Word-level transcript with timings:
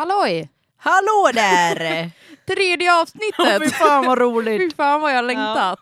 Halloj! 0.00 0.48
Hallå 0.76 1.30
där! 1.34 2.10
Tredje 2.46 2.94
avsnittet! 3.00 3.62
Fy 3.64 3.70
fan 3.70 4.06
vad 4.06 4.18
Fy 4.18 4.22
roligt! 4.24 4.76
fan 4.76 5.00
vad 5.00 5.10
jag 5.10 5.16
har 5.16 5.22
längtat. 5.22 5.78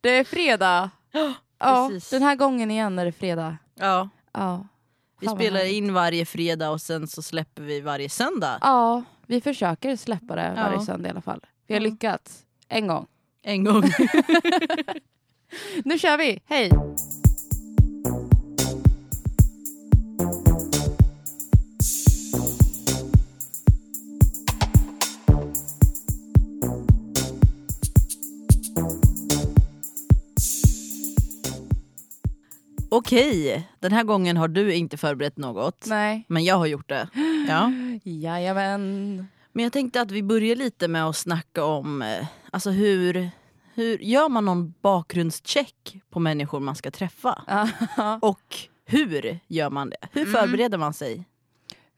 Det 0.00 0.10
är 0.10 0.24
fredag. 0.24 0.90
Ja, 1.58 1.88
Precis. 1.88 2.10
den 2.10 2.22
här 2.22 2.34
gången 2.36 2.70
igen 2.70 2.98
är 2.98 3.04
det 3.04 3.12
fredag. 3.12 3.56
Ja, 3.74 4.08
Ja. 4.32 4.66
vi 5.20 5.26
Fan 5.26 5.34
vad 5.36 5.42
spelar 5.44 5.58
härligt. 5.60 5.74
in 5.74 5.94
varje 5.94 6.24
fredag 6.26 6.70
och 6.70 6.80
sen 6.80 7.08
så 7.08 7.22
släpper 7.22 7.62
vi 7.62 7.80
varje 7.80 8.08
söndag. 8.08 8.58
Ja, 8.60 9.02
vi 9.26 9.40
försöker 9.40 9.96
släppa 9.96 10.36
det 10.36 10.52
varje 10.56 10.74
Ja. 10.76 10.84
söndag 10.84 11.08
i 11.08 11.10
alla 11.10 11.20
fall. 11.20 11.40
Vi 11.66 11.74
har 11.74 11.80
Ja. 11.80 11.84
lyckats. 11.90 12.38
En 12.68 12.86
gång. 12.86 13.06
En 13.42 13.64
gång. 13.64 13.82
Nu 15.84 15.98
kör 15.98 16.16
vi! 16.18 16.42
Hej! 16.46 16.70
Okej, 32.96 33.68
den 33.80 33.92
här 33.92 34.04
gången 34.04 34.36
har 34.36 34.48
du 34.48 34.74
inte 34.74 34.96
förberett 34.96 35.36
något. 35.36 35.84
Nej. 35.86 36.24
Men 36.28 36.44
jag 36.44 36.56
har 36.56 36.66
gjort 36.66 36.88
det. 36.88 37.08
Ja. 37.48 37.72
Jajamän. 38.04 39.26
Men 39.52 39.62
jag 39.62 39.72
tänkte 39.72 40.00
att 40.00 40.10
vi 40.10 40.22
börjar 40.22 40.56
lite 40.56 40.88
med 40.88 41.04
att 41.06 41.16
snacka 41.16 41.64
om 41.64 42.02
eh, 42.02 42.26
alltså 42.50 42.70
hur, 42.70 43.30
hur 43.74 43.98
gör 43.98 44.28
man 44.28 44.44
någon 44.44 44.74
bakgrundscheck 44.82 45.96
på 46.10 46.20
människor 46.20 46.60
man 46.60 46.74
ska 46.76 46.90
träffa? 46.90 47.42
Och 48.22 48.56
hur 48.86 49.38
gör 49.48 49.70
man 49.70 49.90
det? 49.90 49.96
Hur 50.12 50.22
Mm. 50.22 50.32
förbereder 50.34 50.78
man 50.78 50.94
sig? 50.94 51.24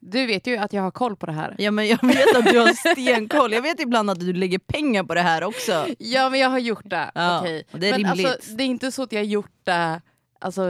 Du 0.01 0.27
vet 0.27 0.47
ju 0.47 0.57
att 0.57 0.73
jag 0.73 0.83
har 0.83 0.91
koll 0.91 1.16
på 1.16 1.27
det 1.27 1.33
här. 1.33 1.55
Ja, 1.59 1.71
men 1.71 1.87
jag 1.88 1.99
vet 2.02 2.37
att 2.37 2.45
du 2.52 2.59
har 2.59 2.93
stenkoll. 2.93 3.52
Jag 3.52 3.63
vet 3.63 3.80
ibland 3.80 4.11
att 4.11 4.21
du 4.21 4.33
lägger 4.33 4.59
pengar 4.59 5.05
på 5.05 5.15
det 5.15 5.21
här 5.23 5.45
också. 5.45 5.87
Ja 5.99 6.30
men 6.30 6.40
jag 6.40 6.51
har 6.51 6.59
gjort 6.59 6.90
det. 6.90 7.11
Ja, 7.15 7.40
Okej. 7.40 7.65
det 7.73 7.88
är 7.88 7.99
men 7.99 8.05
rimligt. 8.15 8.27
Alltså, 8.27 8.52
det 8.55 8.65
är 8.65 8.66
inte 8.66 8.93
så 8.93 9.02
att 9.02 9.13
jag 9.13 9.21
har 9.21 9.24
gjort 9.27 9.52
det 9.65 10.01
alltså, 10.45 10.62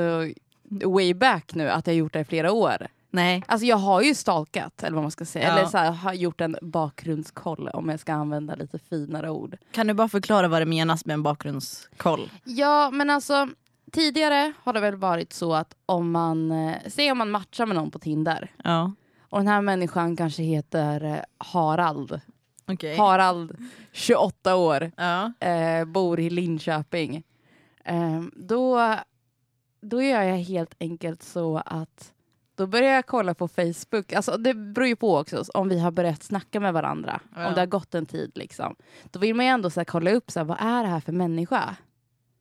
way 0.85 1.15
back 1.15 1.55
nu, 1.55 1.69
att 1.71 1.87
jag 1.87 1.95
har 1.95 1.99
gjort 1.99 2.13
det 2.13 2.21
i 2.21 2.25
flera 2.25 2.53
år. 2.53 2.87
Nej. 3.11 3.43
Alltså 3.47 3.67
jag 3.67 3.77
har 3.77 4.03
ju 4.03 4.15
stalkat, 4.15 4.83
eller 4.83 4.95
vad 4.95 5.03
man 5.05 5.11
ska 5.11 5.25
säga. 5.25 5.49
Ja. 5.49 5.53
Eller 5.59 5.69
så 5.69 5.79
här, 5.79 5.91
har 5.91 6.13
gjort 6.13 6.41
en 6.41 6.57
bakgrundskoll 6.63 7.69
om 7.69 7.89
jag 7.89 8.01
ska 8.01 8.13
använda 8.13 8.55
lite 8.55 8.79
finare 8.79 9.31
ord. 9.31 9.57
Kan 9.73 9.87
du 9.87 9.95
bara 9.95 10.09
förklara 10.09 10.49
vad 10.49 10.63
det 10.63 10.67
menas 10.67 11.05
med 11.07 11.15
en 11.15 11.23
bakgrundskoll? 11.23 12.31
Ja 12.45 12.91
men 12.91 13.11
alltså 13.11 13.49
tidigare 13.93 14.53
har 14.63 14.73
det 14.73 14.81
väl 14.81 14.97
varit 14.97 15.33
så 15.33 15.55
att 15.55 15.75
om 15.87 16.11
man, 16.11 16.51
eh, 16.51 16.75
säg 16.89 17.13
om 17.13 17.19
man 17.19 17.31
matchar 17.31 17.67
med 17.67 17.77
någon 17.77 17.91
på 17.91 17.99
Tinder 17.99 18.51
Ja, 18.65 18.93
och 19.31 19.39
den 19.39 19.49
här 19.49 19.61
människan 19.61 20.17
kanske 20.17 20.43
heter 20.43 21.05
eh, 21.05 21.19
Harald. 21.39 22.21
okej. 22.69 22.97
Harald, 22.97 23.57
28 23.93 24.57
år. 24.57 24.93
Ja. 24.97 25.33
eh, 25.49 25.85
bor 25.85 26.21
i 26.21 26.31
Linköping. 26.31 27.23
Eh, 27.85 28.21
då, 28.37 28.95
då 29.85 30.03
gör 30.03 30.23
jag 30.23 30.37
helt 30.37 30.75
enkelt 30.81 31.23
så 31.23 31.63
att 31.67 32.13
då 32.57 32.67
börjar 32.67 32.95
jag 32.95 33.07
kolla 33.07 33.35
på 33.35 33.49
Facebook. 33.49 34.13
Alltså, 34.13 34.37
det 34.37 34.55
beror 34.55 34.87
ju 34.89 34.97
på 34.97 35.19
också 35.19 35.45
om 35.55 35.69
vi 35.69 35.79
har 35.81 35.91
börjat 35.91 36.23
snacka 36.23 36.61
med 36.61 36.73
varandra. 36.73 37.21
Ja. 37.37 37.49
Om 37.49 37.55
det 37.55 37.61
har 37.61 37.67
gått 37.67 37.95
en 37.95 38.07
tid. 38.07 38.33
Liksom. 38.35 38.77
Då 39.11 39.19
vill 39.19 39.35
man 39.35 39.45
ju 39.45 39.51
ändå 39.51 39.71
så 39.71 39.81
här, 39.81 39.85
kolla 39.85 40.11
upp 40.11 40.31
så 40.31 40.41
här, 40.41 40.45
vad 40.45 40.57
är 40.61 40.83
det 40.83 40.89
här 40.89 41.01
för 41.01 41.13
människa. 41.13 41.77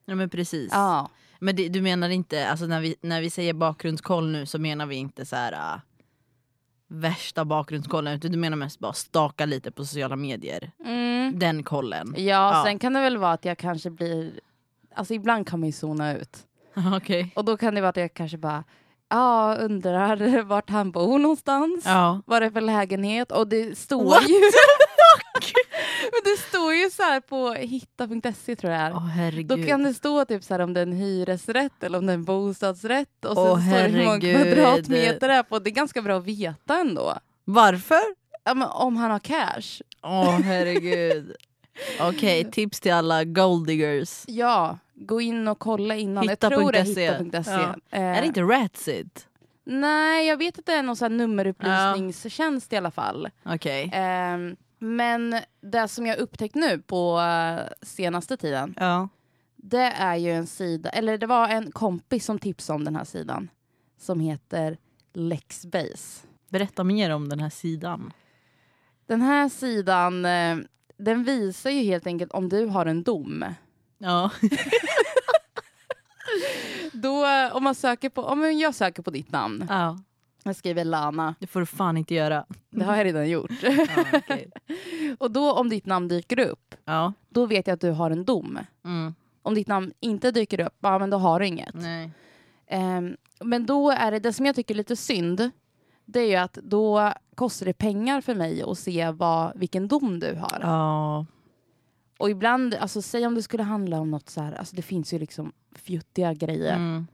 ja, 0.06 0.16
men 0.16 0.30
precis. 0.30 0.70
Ja. 0.74 1.10
Men 1.40 1.56
det, 1.56 1.70
du 1.70 1.82
menar 1.82 2.10
inte, 2.10 2.48
alltså 2.50 2.66
när 2.66 2.82
vi, 2.82 2.96
när 3.02 3.22
vi 3.22 3.30
säger 3.30 3.54
bakgrundskoll 3.54 4.32
nu 4.32 4.46
så 4.46 4.60
menar 4.60 4.86
vi 4.86 4.96
inte 4.96 5.26
så 5.26 5.36
här 5.36 5.52
äh, 5.76 5.80
värsta 6.88 7.46
bakgrundskollen 7.46 8.14
utan 8.14 8.32
du 8.32 8.38
menar 8.38 8.58
mest 8.58 8.80
bara 8.80 8.94
staka 8.94 9.46
lite 9.46 9.72
på 9.72 9.86
sociala 9.86 10.16
medier. 10.16 10.72
Mm. 10.86 11.40
Den 11.40 11.64
kollen. 11.64 12.14
ja, 12.18 12.24
Ja. 12.24 12.64
sen 12.66 12.80
kan 12.80 12.94
det 12.94 13.02
väl 13.02 13.18
vara 13.18 13.32
att 13.34 13.46
jag 13.46 13.58
kanske 13.58 13.90
blir... 13.90 14.40
Alltså 14.96 15.14
ibland 15.14 15.48
kan 15.48 15.60
man 15.60 15.68
ju 15.68 15.74
zona 15.74 16.18
ut. 16.18 16.38
Okej. 16.96 17.32
Och 17.36 17.46
då 17.46 17.58
kan 17.58 17.76
det 17.76 17.82
vara 17.82 17.90
att 17.90 17.98
jag 17.98 18.14
kanske 18.14 18.38
bara 18.38 18.64
ja, 19.10 19.56
undrar 19.56 20.42
vart 20.44 20.70
han 20.70 20.92
bor 20.92 21.20
någonstans. 21.20 21.84
Ja. 21.86 22.22
vad 22.26 22.42
det 22.42 22.46
är 22.46 22.52
för 22.52 22.62
lägenhet 22.62 23.32
och 23.32 23.48
det 23.48 23.78
står 23.78 24.04
What 24.06 24.30
ju 24.30 24.36
Men 26.12 26.22
det 26.24 26.42
står 26.50 26.74
ju 26.74 26.90
så 26.90 27.04
här 27.04 27.20
på 27.22 27.54
hitta.se 27.54 28.56
tror 28.56 28.74
jag 28.74 28.82
är. 28.82 29.00
Herregud. 29.00 29.48
Då 29.48 29.68
kan 29.68 29.84
det 29.84 29.94
stå 29.94 30.26
typ 30.26 30.44
så 30.44 30.54
här 30.54 30.62
om 30.62 30.74
det 30.74 30.80
är 30.80 30.86
en 30.86 30.94
hyresrätt 30.94 31.84
eller 31.84 31.98
om 31.98 32.06
det 32.06 32.12
är 32.12 32.18
en 32.18 32.24
bostadsrätt 32.24 33.26
och 33.26 33.36
sen 33.36 33.48
Åh, 33.48 33.68
står 33.68 33.78
det 33.78 33.88
hur 33.88 34.06
många 34.06 34.20
kvadratmeter 34.20 35.28
det 35.28 35.34
är 35.34 35.44
på. 35.44 35.60
Det 35.60 35.70
är 35.70 35.72
ganska 35.72 36.02
bra 36.02 36.18
att 36.18 36.26
veta 36.26 36.80
ändå. 36.80 37.14
Varför? 37.46 38.02
Ja, 38.44 38.54
men 38.54 38.68
om 38.68 38.98
han 38.98 39.12
har 39.12 39.20
cash. 39.20 39.82
Åh 40.02 40.40
herregud. 40.40 41.36
Okej, 42.00 42.52
tips 42.52 42.80
till 42.80 42.94
alla 42.94 43.24
golddiggers. 43.24 44.24
Ja, 44.28 44.78
gå 44.96 45.22
in 45.22 45.48
och 45.48 45.60
kolla 45.60 45.96
innan. 45.96 46.24
Jag 46.26 46.40
tror 46.40 46.72
det 46.72 46.80
är 46.80 46.84
Hitta.se. 46.84 47.24
hitta.se. 47.24 47.52
Ja. 47.52 47.76
Eh, 47.90 48.02
Är 48.18 48.22
det 48.22 48.28
inte 48.28 48.42
Ratsit? 48.42 49.28
Nej, 49.66 50.28
jag 50.28 50.38
vet 50.38 50.60
att 50.60 50.66
det 50.66 50.74
är 50.74 50.84
någon 50.84 50.96
så 50.96 51.06
här 51.06 51.10
nummerupplysningstjänst 51.10 52.74
i 52.74 52.78
alla 52.78 52.92
fall. 52.92 53.30
Okej. 53.46 53.90
Ehm, 53.94 54.56
men 54.80 55.36
det 55.62 55.88
som 55.88 56.06
jag 56.06 56.18
upptäckt 56.18 56.56
nu 56.56 56.80
på 56.80 57.20
eh, 57.20 57.72
senaste 57.82 58.38
tiden, 58.38 58.76
Ja. 58.80 59.10
det 59.56 59.78
är 59.98 60.16
ju 60.16 60.32
en 60.32 60.48
sida, 60.48 60.90
eller 60.90 61.18
det 61.18 61.28
var 61.28 61.48
en 61.50 61.72
kompis 61.72 62.26
som 62.26 62.40
tipsade 62.40 62.76
om 62.76 62.84
den 62.86 62.96
här 62.96 63.04
sidan, 63.04 63.50
som 64.00 64.20
heter 64.20 64.78
Lexbase. 65.14 66.28
Berätta 66.50 66.84
mer 66.84 67.10
om 67.10 67.30
den 67.30 67.40
här 67.40 67.50
sidan. 67.50 68.14
Den 69.08 69.22
här 69.22 69.50
sidan, 69.50 70.26
eh, 70.26 70.58
den 70.98 71.24
visar 71.24 71.70
ju 71.70 71.82
helt 71.84 72.08
enkelt 72.08 72.32
om 72.32 72.50
du 72.50 72.66
har 72.66 72.86
en 72.86 73.04
dom. 73.04 73.46
Ja. 74.04 74.32
Då, 76.94 77.26
om 77.54 77.64
man 77.64 77.76
söker 77.76 78.10
på, 78.10 78.24
om 78.24 78.60
jag 78.60 78.76
söker 78.76 79.04
på 79.04 79.12
ditt 79.12 79.32
namn, 79.32 79.66
ja. 79.70 80.00
jag 80.44 80.56
skriver 80.56 80.86
Lana, 80.86 81.36
Det 81.40 81.48
får 81.48 81.60
du 81.60 81.66
fan 81.66 81.98
inte 81.98 82.14
göra. 82.14 82.46
det 82.70 82.86
har 82.86 82.96
jag 82.96 83.06
redan 83.06 83.30
gjort. 83.30 83.52
Ja, 83.62 84.06
okej. 84.14 84.52
Och 85.20 85.32
då 85.32 85.52
om 85.54 85.70
ditt 85.70 85.86
namn 85.86 86.08
dyker 86.08 86.40
upp, 86.40 86.76
ja. 86.86 87.14
då 87.30 87.46
vet 87.46 87.68
jag 87.68 87.74
att 87.74 87.82
du 87.82 87.92
har 87.92 88.12
en 88.12 88.26
dom. 88.26 88.60
Mm. 88.86 89.16
Om 89.42 89.54
ditt 89.54 89.68
namn 89.68 89.94
inte 90.00 90.32
dyker 90.32 90.60
upp, 90.60 90.78
ja 90.80 91.00
men 91.00 91.10
då 91.10 91.18
har 91.18 91.40
du 91.40 91.48
inget. 91.48 91.76
Ehm, 92.68 93.18
men 93.40 93.66
då 93.66 93.92
är 93.92 94.12
det, 94.12 94.20
det 94.20 94.34
som 94.34 94.46
jag 94.46 94.56
tycker 94.56 94.74
är 94.74 94.78
lite 94.78 94.96
synd, 94.96 95.52
det 96.06 96.20
är 96.20 96.28
ju 96.30 96.36
att 96.36 96.54
då 96.54 97.14
kostar 97.36 97.66
det 97.66 97.74
pengar 97.74 98.22
för 98.22 98.36
mig 98.36 98.64
att 98.64 98.78
se 98.78 99.12
vad, 99.12 99.52
vilken 99.56 99.88
dom 99.88 100.20
du 100.20 100.36
har. 100.36 100.60
Ja. 100.62 101.26
Och 102.24 102.30
ibland, 102.30 102.74
alltså 102.76 103.02
säg 103.02 103.28
om 103.28 103.36
det 103.36 103.42
skulle 103.44 103.64
handla 103.64 104.00
om 104.00 104.12
något 104.12 104.30
så 104.30 104.42
här, 104.42 104.52
alltså 104.54 104.76
det 104.76 104.82
finns 104.82 105.14
ju 105.14 105.20
liksom 105.20 105.52
fjuttiga 105.76 106.34
grejer 106.34 106.76
Mm. 106.76 107.08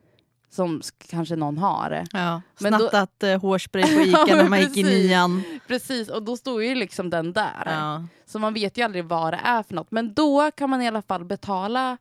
som 0.49 0.81
sk- 0.81 1.05
kanske 1.09 1.35
någon 1.35 1.57
har. 1.57 2.03
ja. 2.11 2.41
Men 2.59 2.71
då- 2.73 2.79
Snattat 2.89 3.23
eh, 3.23 3.41
hårspray 3.41 3.83
på 3.95 4.01
Ica 4.01 4.25
Ja, 4.27 4.35
när 4.35 4.49
man 4.49 4.59
gick 4.73 4.77
i 4.77 4.83
nian. 4.83 5.43
Precis, 5.67 6.09
och 6.09 6.23
då 6.23 6.37
står 6.37 6.63
ju 6.63 6.75
liksom 6.75 7.09
den 7.09 7.33
där. 7.33 7.63
Ja. 7.65 8.05
Så 8.25 8.39
man 8.39 8.53
vet 8.53 8.77
ju 8.77 8.81
aldrig 8.83 9.05
vad 9.05 9.33
det 9.33 9.39
är 9.43 9.63
för 9.63 9.75
något. 9.75 9.91
Men 9.91 10.13
då 10.13 10.51
kan 10.51 10.69
man 10.69 10.81
i 10.81 10.87
alla 10.87 11.01
fall 11.01 11.25
betala 11.25 11.97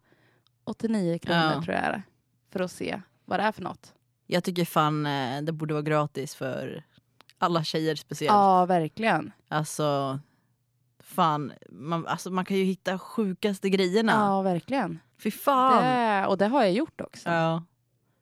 89 0.65 1.19
kronor 1.19 1.53
Ja. 1.55 1.63
tror 1.63 1.75
jag 1.75 1.85
är, 1.85 2.03
för 2.53 2.61
att 2.61 2.73
se 2.73 3.01
vad 3.25 3.41
det 3.41 3.45
är 3.45 3.53
för 3.53 3.63
något. 3.63 3.93
Jag 4.27 4.45
tycker 4.45 4.65
fan 4.65 5.07
eh, 5.07 5.43
det 5.43 5.53
borde 5.53 5.75
vara 5.75 5.83
gratis 5.83 6.35
för 6.35 6.85
alla 7.39 7.65
tjejer 7.65 7.95
speciellt. 7.95 8.33
Ja, 8.33 8.67
verkligen. 8.67 9.33
Alltså, 9.49 10.19
fan, 11.09 11.53
man, 11.71 12.07
alltså, 12.07 12.31
man 12.31 12.45
kan 12.45 12.57
ju 12.57 12.65
hitta 12.65 12.99
sjukaste 12.99 13.71
grejerna. 13.71 14.13
Ja, 14.13 14.43
verkligen. 14.43 14.99
Fy 15.23 15.31
fan. 15.31 15.83
Det, 15.85 16.27
och 16.27 16.39
det 16.39 16.47
har 16.47 16.63
jag 16.63 16.73
gjort 16.73 17.01
också. 17.01 17.29
Ja. 17.31 17.63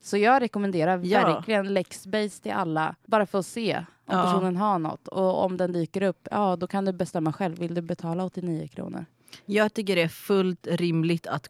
Så 0.02 0.16
jag 0.16 0.42
rekommenderar 0.42 1.00
Ja. 1.04 1.34
verkligen 1.34 1.74
Lexbase 1.74 2.42
till 2.42 2.52
alla, 2.52 2.94
bara 3.06 3.26
för 3.26 3.38
att 3.38 3.46
se 3.46 3.76
om 3.78 3.84
Ja. 4.18 4.22
personen 4.22 4.56
har 4.56 4.78
något. 4.78 5.08
Och 5.08 5.44
om 5.44 5.56
den 5.56 5.72
dyker 5.72 6.02
upp, 6.02 6.28
ja 6.30 6.56
då 6.56 6.66
kan 6.66 6.84
du 6.84 6.92
bestämma 6.92 7.32
själv. 7.32 7.58
Vill 7.58 7.74
du 7.74 7.80
betala 7.82 8.24
89 8.24 8.68
kronor? 8.68 9.04
Jag 9.46 9.74
tycker 9.74 9.96
det 9.96 10.02
är 10.02 10.08
fullt 10.08 10.66
rimligt 10.70 11.26
att 11.26 11.48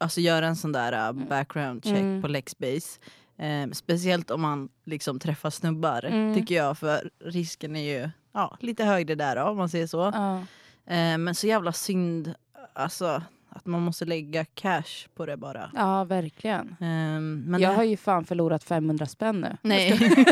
alltså, 0.00 0.20
göra 0.20 0.46
en 0.46 0.56
sån 0.56 0.72
där 0.72 1.08
uh, 1.12 1.26
background 1.28 1.84
check 1.84 1.98
Mm. 1.98 2.22
på 2.22 2.28
Lexbase. 2.28 3.00
Eh, 3.38 3.70
speciellt 3.72 4.30
om 4.30 4.40
man 4.40 4.68
liksom 4.84 5.18
träffar 5.18 5.50
snubbar, 5.50 6.04
Mm. 6.04 6.34
tycker 6.34 6.54
jag. 6.54 6.78
För 6.78 7.10
risken 7.24 7.76
är 7.76 7.98
ju 8.00 8.10
ja, 8.32 8.56
lite 8.60 8.84
högre 8.84 9.14
där 9.14 9.36
då, 9.36 9.42
om 9.42 9.56
man 9.56 9.68
säger 9.68 9.86
så. 9.86 10.10
Ja. 10.14 10.42
Eh, 10.88 11.18
men 11.18 11.34
så 11.34 11.46
jävla 11.46 11.72
synd 11.72 12.34
alltså, 12.74 13.22
att 13.48 13.66
man 13.66 13.82
måste 13.82 14.04
lägga 14.04 14.44
cash 14.44 15.08
på 15.14 15.26
det 15.26 15.36
bara. 15.36 15.70
ja, 15.74 16.04
verkligen. 16.04 16.76
Ehm, 16.80 17.42
men 17.46 17.60
jag 17.60 17.72
det- 17.72 17.76
har 17.76 17.84
ju 17.84 17.96
fan 17.96 18.24
förlorat 18.24 18.64
500 18.64 19.06
spänn 19.06 19.40
nu. 19.40 19.56
Nej. 19.62 19.98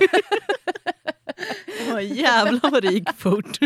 Åh, 1.93 2.03
jävlar 2.05 2.71
vad 2.71 2.83
det 2.83 2.93
gick 2.93 3.13
fort. 3.17 3.59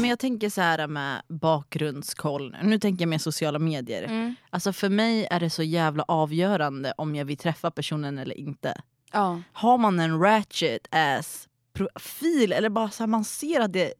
Men 0.00 0.10
jag 0.10 0.18
tänker 0.18 0.50
så 0.50 0.60
här 0.60 0.86
med 0.86 1.22
bakgrundskoll. 1.28 2.56
Nu 2.62 2.78
tänker 2.78 3.02
jag 3.02 3.08
med 3.08 3.20
sociala 3.20 3.58
medier. 3.58 4.02
Mm. 4.02 4.34
Alltså 4.50 4.72
för 4.72 4.88
mig 4.88 5.26
är 5.30 5.40
det 5.40 5.50
så 5.50 5.62
jävla 5.62 6.02
avgörande 6.08 6.94
om 6.96 7.14
jag 7.14 7.24
vill 7.24 7.36
träffa 7.36 7.70
personen 7.70 8.18
eller 8.18 8.38
inte. 8.38 8.80
Ja. 9.12 9.42
Har 9.52 9.78
man 9.78 10.00
en 10.00 10.20
ratchet 10.20 10.86
ass 10.90 11.48
profil 11.72 12.52
eller 12.52 12.68
bara 12.68 12.90
så 12.90 13.02
här, 13.02 13.08
man 13.08 13.24
ser 13.24 13.60
att 13.60 13.72
det 13.72 13.92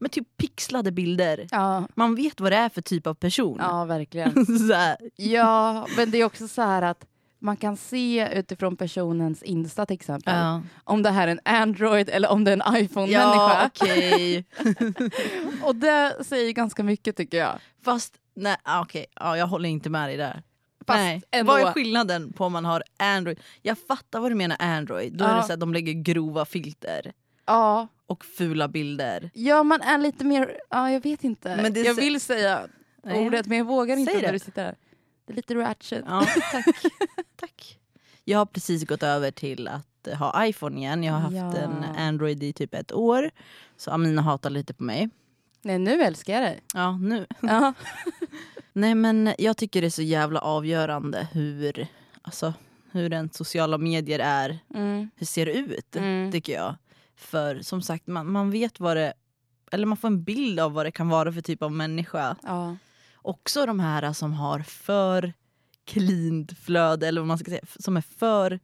med 0.00 0.10
typ 0.12 0.36
pixlade 0.36 0.92
bilder. 0.92 1.46
Ja, 1.50 1.84
Man 1.94 2.14
vet 2.14 2.40
vad 2.40 2.52
det 2.52 2.56
är 2.56 2.68
för 2.68 2.82
typ 2.82 3.06
av 3.06 3.14
person. 3.14 3.56
ja 3.60 3.84
verkligen. 3.84 4.46
Ja, 5.16 5.86
men 5.96 6.10
det 6.10 6.18
är 6.18 6.24
också 6.24 6.48
så 6.48 6.62
här 6.62 6.82
att 6.82 7.06
man 7.42 7.56
kan 7.56 7.76
se 7.76 8.28
utifrån 8.38 8.76
personens 8.76 9.42
Insta 9.42 9.86
till 9.86 9.94
exempel 9.94 10.34
ja. 10.34 10.62
om 10.84 11.02
det 11.02 11.10
här 11.10 11.28
är 11.28 11.32
en 11.32 11.40
Android 11.44 12.08
eller 12.08 12.30
om 12.30 12.44
det 12.44 12.50
är 12.50 12.56
en 12.56 12.62
ja 12.64 12.78
iPhone-människa. 12.78 13.66
okej. 13.66 14.44
Och 15.62 15.76
det 15.76 16.16
säger 16.24 16.52
ganska 16.52 16.82
mycket 16.82 17.16
tycker 17.16 17.38
jag. 17.38 17.58
Fast 17.84 18.14
nej, 18.34 18.56
ah, 18.62 18.80
okej, 18.82 19.06
ja, 19.14 19.36
jag 19.36 19.46
håller 19.46 19.68
inte 19.68 19.90
med 19.90 20.08
dig 20.08 20.16
där. 20.16 20.42
Fast 20.86 20.98
nej. 20.98 21.22
ändå. 21.30 21.52
Vad 21.52 21.60
är 21.60 21.72
skillnaden 21.72 22.32
på 22.32 22.44
om 22.44 22.52
man 22.52 22.64
har 22.64 22.82
Android? 22.96 23.40
Jag 23.62 23.76
fattar 23.88 24.20
vad 24.20 24.30
du 24.30 24.34
menar 24.34 24.56
Android. 24.60 25.12
Då 25.16 25.24
är 25.24 25.28
Ja. 25.28 25.36
det 25.36 25.42
så 25.42 25.52
att 25.52 25.60
de 25.60 25.72
lägger 25.72 25.92
grova 25.92 26.44
filter 26.44 27.12
Ja, 27.46 27.88
och 28.10 28.24
fula 28.24 28.68
bilder. 28.68 29.30
ja 29.34 29.62
man 29.62 29.80
är 29.82 29.98
lite 29.98 30.24
mer, 30.24 30.60
ja 30.70 30.90
jag 30.90 31.00
vet 31.02 31.24
inte. 31.24 31.56
Men 31.56 31.72
det 31.72 31.80
jag 31.80 31.94
så- 31.96 32.00
vill 32.02 32.20
säga 32.20 32.68
Nej. 33.02 33.26
ordet 33.26 33.46
men 33.46 33.58
jag 33.58 33.64
vågar 33.64 33.96
inte 33.96 34.12
Säg 34.12 34.20
när 34.22 34.28
det. 34.28 34.32
du 34.32 34.38
sitter 34.38 34.64
här. 34.64 34.74
Det 35.26 35.32
är 35.32 35.36
lite 35.36 35.54
ratchet. 35.54 36.04
Ja, 36.08 36.26
tack. 36.52 36.66
tack. 37.36 37.78
Jag 38.24 38.38
har 38.38 38.46
precis 38.46 38.84
gått 38.84 39.02
över 39.02 39.30
till 39.30 39.68
att 39.68 40.08
ha 40.18 40.46
iPhone 40.46 40.78
igen. 40.80 41.04
Jag 41.04 41.12
har 41.12 41.20
haft 41.20 41.34
Ja. 41.36 41.56
en 41.56 41.84
Android 41.84 42.42
i 42.42 42.52
typ 42.52 42.74
ett 42.74 42.92
år. 42.92 43.30
Så 43.76 43.90
Amina 43.90 44.22
hatar 44.22 44.50
lite 44.50 44.74
på 44.74 44.82
mig. 44.82 45.08
Nej 45.62 45.78
nu 45.78 46.02
älskar 46.02 46.32
jag 46.32 46.42
dig. 46.42 46.60
Ja, 46.74 46.96
nu. 46.98 47.26
Ja. 47.40 47.72
Nej 48.72 48.94
men 48.94 49.34
jag 49.38 49.56
tycker 49.56 49.80
det 49.80 49.86
är 49.86 49.90
så 49.90 50.02
jävla 50.02 50.40
avgörande 50.40 51.28
hur, 51.32 51.86
alltså, 52.22 52.54
hur 52.92 53.12
en 53.12 53.30
sociala 53.30 53.78
medier 53.78 54.18
är, 54.18 54.58
Mm. 54.74 55.10
hur 55.16 55.26
ser 55.26 55.46
det 55.46 55.52
ut 55.52 55.96
Mm. 55.96 56.32
tycker 56.32 56.52
jag. 56.52 56.74
För 57.20 57.60
som 57.62 57.82
sagt 57.82 58.06
man, 58.06 58.32
man 58.32 58.50
vet 58.50 58.80
vad 58.80 58.96
det, 58.96 59.12
eller 59.72 59.86
man 59.86 59.96
får 59.96 60.08
en 60.08 60.22
bild 60.22 60.60
av 60.60 60.72
vad 60.72 60.86
det 60.86 60.90
kan 60.92 61.08
vara 61.08 61.32
för 61.32 61.40
typ 61.40 61.62
av 61.62 61.72
människa. 61.72 62.36
Ja. 62.42 62.76
Också 63.14 63.66
de 63.66 63.80
här 63.80 64.12
som 64.12 64.32
har 64.32 64.58
för 64.60 65.32
cleant 65.84 66.58
flöde 66.58 67.08
eller 67.08 67.20
vad 67.20 67.28
man 67.28 67.38
ska 67.38 67.50
säga, 67.50 67.64
som 67.78 67.96
är 67.96 68.00
för, 68.18 68.60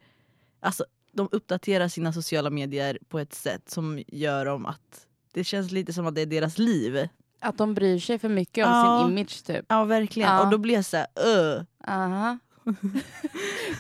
alltså 0.60 0.84
de 1.12 1.28
uppdaterar 1.32 1.88
sina 1.88 2.12
sociala 2.12 2.50
medier 2.50 2.98
på 3.08 3.18
ett 3.18 3.34
sätt 3.34 3.70
som 3.70 4.02
gör 4.06 4.44
dem 4.44 4.66
att 4.66 5.06
det 5.32 5.44
känns 5.44 5.70
lite 5.70 5.92
som 5.92 6.06
att 6.06 6.14
det 6.14 6.20
är 6.20 6.26
deras 6.26 6.58
liv. 6.58 7.08
Att 7.40 7.58
de 7.58 7.74
bryr 7.74 7.98
sig 7.98 8.18
för 8.18 8.28
mycket 8.28 8.66
om 8.66 8.72
Ja. 8.72 9.04
sin 9.06 9.18
image 9.18 9.44
typ. 9.46 9.64
Ja 9.68 9.84
verkligen, 9.84 10.28
Ja. 10.28 10.44
och 10.44 10.50
då 10.50 10.58
blir 10.58 10.74
jag 10.74 10.84
såhär 10.84 11.06
öh. 11.16 11.62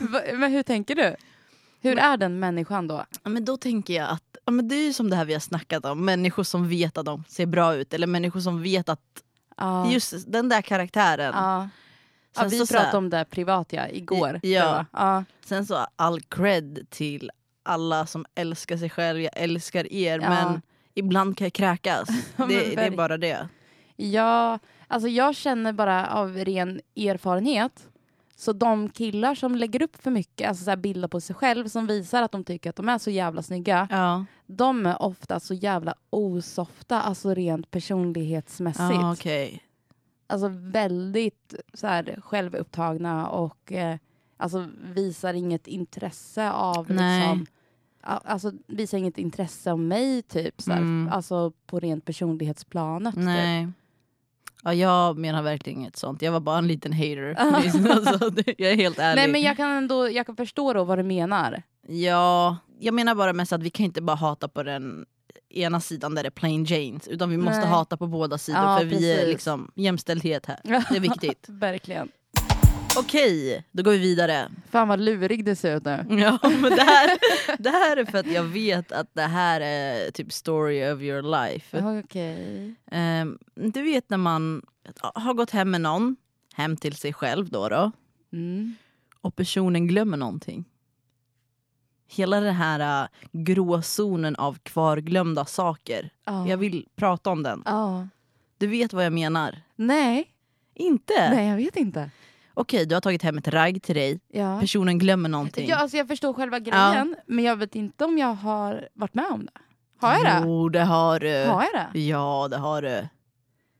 Va- 0.00 0.22
men 0.34 0.52
hur 0.52 0.62
tänker 0.62 0.94
du? 0.94 1.16
Hur 1.80 1.98
är 1.98 2.16
den 2.16 2.38
människan 2.38 2.88
då? 2.88 3.04
Ja, 3.22 3.30
men 3.30 3.44
då 3.44 3.56
tänker 3.56 3.94
jag 3.94 4.10
att 4.10 4.36
ja, 4.44 4.52
men 4.52 4.68
det 4.68 4.74
är 4.74 4.84
ju 4.86 4.92
som 4.92 5.10
det 5.10 5.16
här 5.16 5.24
vi 5.24 5.32
har 5.32 5.40
snackat 5.40 5.84
om, 5.84 6.04
människor 6.04 6.42
som 6.44 6.68
vet 6.68 6.98
att 6.98 7.06
de 7.06 7.24
ser 7.28 7.46
bra 7.46 7.74
ut 7.74 7.94
eller 7.94 8.06
människor 8.06 8.40
som 8.40 8.62
vet 8.62 8.88
att 8.88 9.00
Ja. 9.56 9.90
just 9.90 10.32
den 10.32 10.48
där 10.48 10.62
karaktären. 10.62 11.32
Ja. 11.34 11.68
Ja, 12.36 12.44
vi 12.44 12.58
så 12.58 12.66
så 12.66 12.74
här- 12.74 12.80
pratade 12.82 12.98
om 12.98 13.10
det 13.10 13.24
privat 13.30 13.72
ja, 13.72 13.88
igår. 13.88 14.40
Ja. 14.42 14.84
ja. 14.92 15.24
Sen 15.44 15.66
så 15.66 15.86
all 15.96 16.20
cred 16.20 16.86
till 16.90 17.30
alla 17.62 18.06
som 18.06 18.26
älskar 18.34 18.76
sig 18.76 18.90
själv, 18.90 19.20
jag 19.20 19.32
älskar 19.36 19.92
er 19.92 20.18
Ja. 20.20 20.28
men 20.28 20.62
ibland 20.94 21.36
kan 21.38 21.44
jag 21.44 21.52
kräkas. 21.52 22.08
det, 22.36 22.46
det 22.76 22.86
är 22.86 22.90
bara 22.90 23.16
det. 23.16 23.48
Ja, 23.96 24.58
alltså 24.88 25.08
jag 25.08 25.34
känner 25.36 25.72
bara 25.72 26.06
av 26.10 26.34
ren 26.36 26.80
erfarenhet. 26.96 27.88
Så 28.38 28.52
de 28.52 28.88
killar 28.88 29.34
som 29.34 29.54
lägger 29.54 29.82
upp 29.82 29.96
för 30.02 30.10
mycket, 30.10 30.48
alltså 30.48 30.64
så 30.64 30.76
bilder 30.76 31.08
på 31.08 31.20
sig 31.20 31.36
själv 31.36 31.68
som 31.68 31.86
visar 31.86 32.22
att 32.22 32.32
de 32.32 32.44
tycker 32.44 32.70
att 32.70 32.76
de 32.76 32.88
är 32.88 32.98
så 32.98 33.10
jävla 33.10 33.42
snygga. 33.42 33.88
Ja, 33.90 34.24
De 34.46 34.86
är 34.86 35.02
ofta 35.02 35.40
så 35.40 35.54
jävla 35.54 35.94
osofta, 36.10 37.00
alltså 37.02 37.34
rent 37.34 37.70
personlighetsmässigt. 37.70 38.90
ja 38.94 39.12
okej. 39.12 39.62
Alltså 40.26 40.48
väldigt 40.48 41.54
så 41.74 41.86
här, 41.86 42.20
självupptagna 42.24 43.28
och 43.28 43.72
eh, 43.72 43.96
alltså 44.36 44.68
visar 44.94 45.34
inget 45.34 45.66
intresse 45.66 46.50
av 46.50 46.90
Nej. 46.90 47.20
liksom, 47.20 47.46
Alltså 48.08 48.52
visar 48.66 48.98
inget 48.98 49.18
intresse 49.18 49.72
av 49.72 49.78
mig 49.78 50.22
typ, 50.22 50.62
så 50.62 50.70
här, 50.72 50.78
Mm. 50.80 51.08
alltså 51.12 51.52
på 51.66 51.80
rent 51.80 52.04
personlighetsplanet. 52.04 53.14
Typ. 53.14 53.24
Ja, 54.62 54.74
jag 54.74 55.18
menar 55.18 55.42
verkligen 55.42 55.78
inget 55.80 55.96
sånt. 55.96 56.22
Jag 56.22 56.32
var 56.32 56.40
bara 56.40 56.58
en 56.58 56.66
liten 56.68 56.92
hater. 56.92 57.34
alltså, 57.90 58.30
det- 58.30 58.54
jag 58.58 58.70
är 58.72 58.76
helt 58.76 58.98
ärlig. 58.98 59.20
Nej 59.22 59.32
men 59.32 59.40
jag 59.42 59.56
kan 59.56 59.70
ändå 59.70 60.10
jag 60.10 60.26
kan 60.26 60.36
förstå 60.36 60.72
då 60.72 60.84
vad 60.84 60.98
du 60.98 61.02
menar. 61.02 61.62
Ja, 61.88 62.56
jag 62.80 62.94
menar 62.94 63.14
bara 63.14 63.32
mest 63.32 63.52
att 63.52 63.62
vi 63.62 63.70
kan 63.70 63.86
inte 63.86 64.02
bara 64.02 64.16
hata 64.16 64.48
på 64.48 64.62
den 64.62 65.06
ena 65.50 65.80
sidan 65.80 66.14
där 66.14 66.22
det 66.22 66.28
är 66.28 66.30
plain 66.30 66.64
Janes 66.64 67.08
utan 67.08 67.30
vi 67.30 67.36
måste 67.36 67.60
Nej. 67.60 67.68
hata 67.68 67.96
på 67.96 68.06
båda 68.06 68.38
sidor 68.38 68.60
Ja, 68.62 68.78
för 68.78 68.84
vi 68.84 69.12
är 69.12 69.16
precis. 69.16 69.32
liksom 69.32 69.70
jämställdhet 69.74 70.46
här. 70.46 70.60
Det 70.90 70.96
är 70.96 71.00
viktigt. 71.00 71.46
Verkligen. 71.48 72.08
Okej, 72.98 73.64
då 73.72 73.82
går 73.82 73.90
vi 73.92 73.98
vidare. 73.98 74.48
Fan 74.70 74.88
vad 74.88 75.00
lurig 75.00 75.44
du 75.44 75.54
ser 75.56 75.76
ut 75.76 75.84
nu. 75.84 76.04
Ja, 76.20 76.38
men 76.42 76.62
det, 76.76 76.82
här, 76.82 77.18
det 77.62 77.70
här 77.70 77.96
är 77.96 78.04
för 78.04 78.18
att 78.18 78.26
jag 78.32 78.42
vet 78.42 78.92
att 78.92 79.10
det 79.14 79.22
här 79.22 79.60
är 79.60 80.10
typ 80.10 80.32
story 80.32 80.92
of 80.92 81.00
your 81.00 81.22
life. 81.22 82.00
Okej. 82.04 82.74
Ehm, 82.90 83.38
du 83.54 83.82
vet 83.82 84.10
när 84.10 84.16
man 84.18 84.62
har 85.14 85.34
gått 85.34 85.50
hem 85.50 85.70
med 85.70 85.80
någon, 85.80 86.16
hem 86.54 86.76
till 86.76 86.96
sig 86.96 87.12
själv 87.12 87.48
då, 87.50 87.68
då 87.68 87.92
Mm. 88.32 88.74
och 89.20 89.36
personen 89.36 89.86
glömmer 89.86 90.16
någonting. 90.16 90.64
Hela 92.08 92.40
den 92.40 92.54
här 92.54 93.02
uh, 93.02 93.08
gråzonen 93.32 94.36
av 94.36 94.58
kvarglömda 94.62 95.44
saker. 95.44 96.10
Ja. 96.24 96.48
Jag 96.48 96.56
vill 96.56 96.86
prata 96.96 97.30
om 97.30 97.42
den. 97.42 97.62
Ja. 97.64 98.08
Du 98.58 98.66
vet 98.66 98.92
vad 98.92 99.04
jag 99.04 99.12
menar? 99.12 99.62
Nej. 99.76 100.30
Inte? 100.74 101.30
Nej 101.34 101.48
jag 101.48 101.56
vet 101.56 101.76
inte. 101.76 102.10
Okej, 102.58 102.86
du 102.86 102.94
har 102.94 103.00
tagit 103.00 103.22
hem 103.22 103.38
ett 103.38 103.48
ragg 103.48 103.82
till 103.82 103.94
dig. 103.94 104.20
Ja. 104.32 104.60
Personen 104.60 104.98
glömmer 104.98 105.28
någonting. 105.28 105.68
Ja, 105.68 105.76
alltså 105.76 105.96
jag 105.96 106.08
förstår 106.08 106.32
själva 106.32 106.58
grejen 106.58 107.16
men 107.26 107.44
jag 107.44 107.56
vet 107.56 107.74
inte 107.74 108.04
om 108.04 108.18
jag 108.18 108.34
har 108.34 108.88
varit 108.94 109.14
med 109.14 109.26
om 109.30 109.46
det. 109.46 109.52
Har 110.00 110.12
jag 110.12 110.24
det? 110.24 110.40
Jo, 110.44 110.68
det 110.68 110.80
har 110.84 111.20
du. 111.20 111.44
Har 111.44 111.62
jag 111.72 111.86
det? 111.92 112.00
Ja, 112.00 112.48
det 112.50 112.56
har 112.56 112.82
du. 112.82 113.08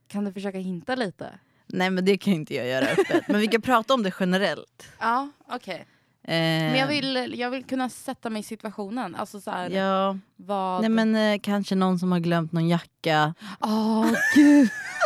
Kan 0.07 0.25
du 0.25 0.33
försöka 0.33 0.57
hinta 0.57 0.95
lite? 0.95 1.29
Nej, 1.67 1.89
men 1.89 2.05
det 2.05 2.17
kan 2.17 2.33
inte 2.33 2.55
jag 2.55 2.67
göra 2.67 2.85
öppet. 2.85 3.27
men 3.27 3.39
vi 3.41 3.47
kan 3.47 3.61
prata 3.61 3.93
om 3.93 4.03
det 4.03 4.13
generellt. 4.19 4.87
Ja, 4.99 5.29
okej. 5.49 5.85
Eh, 6.23 6.33
Men 6.33 6.75
jag 6.75 6.87
vill, 6.87 7.33
jag 7.39 7.49
vill 7.49 7.63
kunna 7.63 7.89
sätta 7.89 8.29
mig 8.29 8.39
i 8.39 8.43
situationen. 8.43 9.15
Alltså 9.15 9.41
så 9.41 9.51
här, 9.51 9.69
Ja, 9.69 10.17
vad... 10.35 10.81
nej 10.81 10.89
men 10.89 11.15
eh, 11.15 11.39
kanske 11.43 11.75
någon 11.75 11.99
som 11.99 12.11
har 12.11 12.19
glömt 12.19 12.51
någon 12.51 12.67
jacka. 12.67 13.33
Åh 13.59 14.07
gud. 14.35 14.69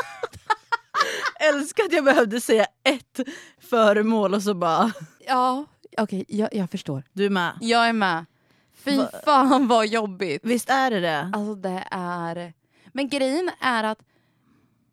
Älskar 1.49 1.83
att 1.83 1.93
jag 1.93 2.05
behövde 2.05 2.41
säga 2.41 2.65
ett 2.83 3.19
föremål 3.59 4.33
och 4.33 4.43
så 4.43 4.53
bara, 4.53 4.91
Ja, 5.27 5.65
okej 5.97 6.25
jag, 6.27 6.49
jag 6.55 6.71
förstår. 6.71 7.03
du 7.13 7.25
är 7.25 7.29
med. 7.29 7.51
Jag 7.61 7.87
är 7.89 7.93
med. 7.93 8.25
Fy 8.75 8.97
Va- 8.97 9.09
fan 9.25 9.67
vad 9.67 9.87
jobbigt. 9.87 10.41
Visst 10.43 10.69
är 10.69 10.91
det 10.91 10.99
det? 10.99 11.31
Alltså 11.33 11.55
det 11.55 11.83
är... 11.91 12.53
Men 12.93 13.09
grejen 13.09 13.49
är 13.61 13.83
att... 13.83 13.99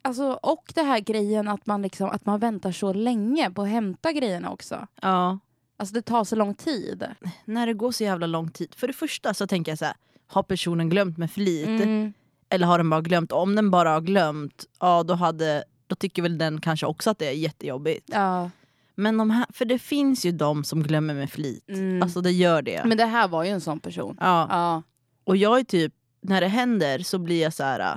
Alltså, 0.03 0.39
och 0.43 0.73
det 0.75 0.83
här 0.83 1.01
grejen 1.01 1.49
att 1.49 1.67
man, 1.67 1.83
liksom, 1.83 2.09
att 2.11 2.27
man 2.27 2.41
väntar 2.41 2.73
så 2.73 2.93
länge 2.93 3.51
på 3.51 3.63
att 3.63 3.69
hämta 3.69 4.13
grejerna 4.13 4.51
också. 4.51 4.87
Ja. 5.03 5.39
Alltså 5.77 5.95
det 5.95 6.03
tar 6.03 6.25
så 6.25 6.37
lång 6.37 6.55
tid. 6.55 7.07
När 7.45 7.67
det 7.67 7.75
går 7.75 7.93
så 7.93 8.05
jävla 8.05 8.27
lång 8.27 8.51
tid. 8.51 8.75
För 8.75 8.87
det 8.87 8.93
första 8.93 9.35
så 9.35 9.47
tänker 9.47 9.73
jag 9.73 9.79
så 9.79 9.85
här, 9.85 9.95
har 10.27 10.43
personen 10.43 10.89
glömt 10.91 11.19
med 11.19 11.31
flit? 11.31 11.67
Mm. 11.69 12.13
Eller 12.51 12.67
har 12.67 12.79
den 12.79 12.91
bara 12.91 13.01
glömt? 13.01 13.33
Om 13.33 13.55
den 13.57 13.71
bara 13.71 13.91
har 13.91 14.01
glömt, 14.01 14.65
ja 14.81 15.03
då, 15.03 15.15
hade, 15.15 15.65
då 15.89 15.95
tycker 15.97 16.23
väl 16.23 16.39
den 16.39 16.61
kanske 16.61 16.87
också 16.87 17.11
att 17.11 17.19
det 17.19 17.27
är 17.29 17.33
jättejobbigt. 17.33 18.05
Ja. 18.13 18.51
Men 18.95 19.17
de 19.19 19.31
här, 19.31 19.47
för 19.53 19.65
det 19.65 19.79
finns 19.79 20.25
ju 20.27 20.33
de 20.33 20.65
som 20.65 20.83
glömmer 20.83 21.15
med 21.15 21.31
flit. 21.31 21.69
Mm. 21.69 22.03
Alltså 22.03 22.21
det 22.21 22.31
gör 22.33 22.63
det. 22.63 22.83
Men 22.85 22.99
det 22.99 23.05
här 23.07 23.29
var 23.29 23.45
ju 23.45 23.51
en 23.51 23.61
sån 23.61 23.81
person. 23.81 24.17
ja. 24.21 24.47
Ja. 24.51 24.83
Och 25.25 25.37
jag 25.37 25.59
är 25.61 25.65
typ, 25.65 25.95
när 26.21 26.41
det 26.41 26.49
händer 26.49 26.99
så 26.99 27.19
blir 27.19 27.43
jag 27.43 27.53
så 27.55 27.63
här. 27.65 27.81
äh, 27.81 27.97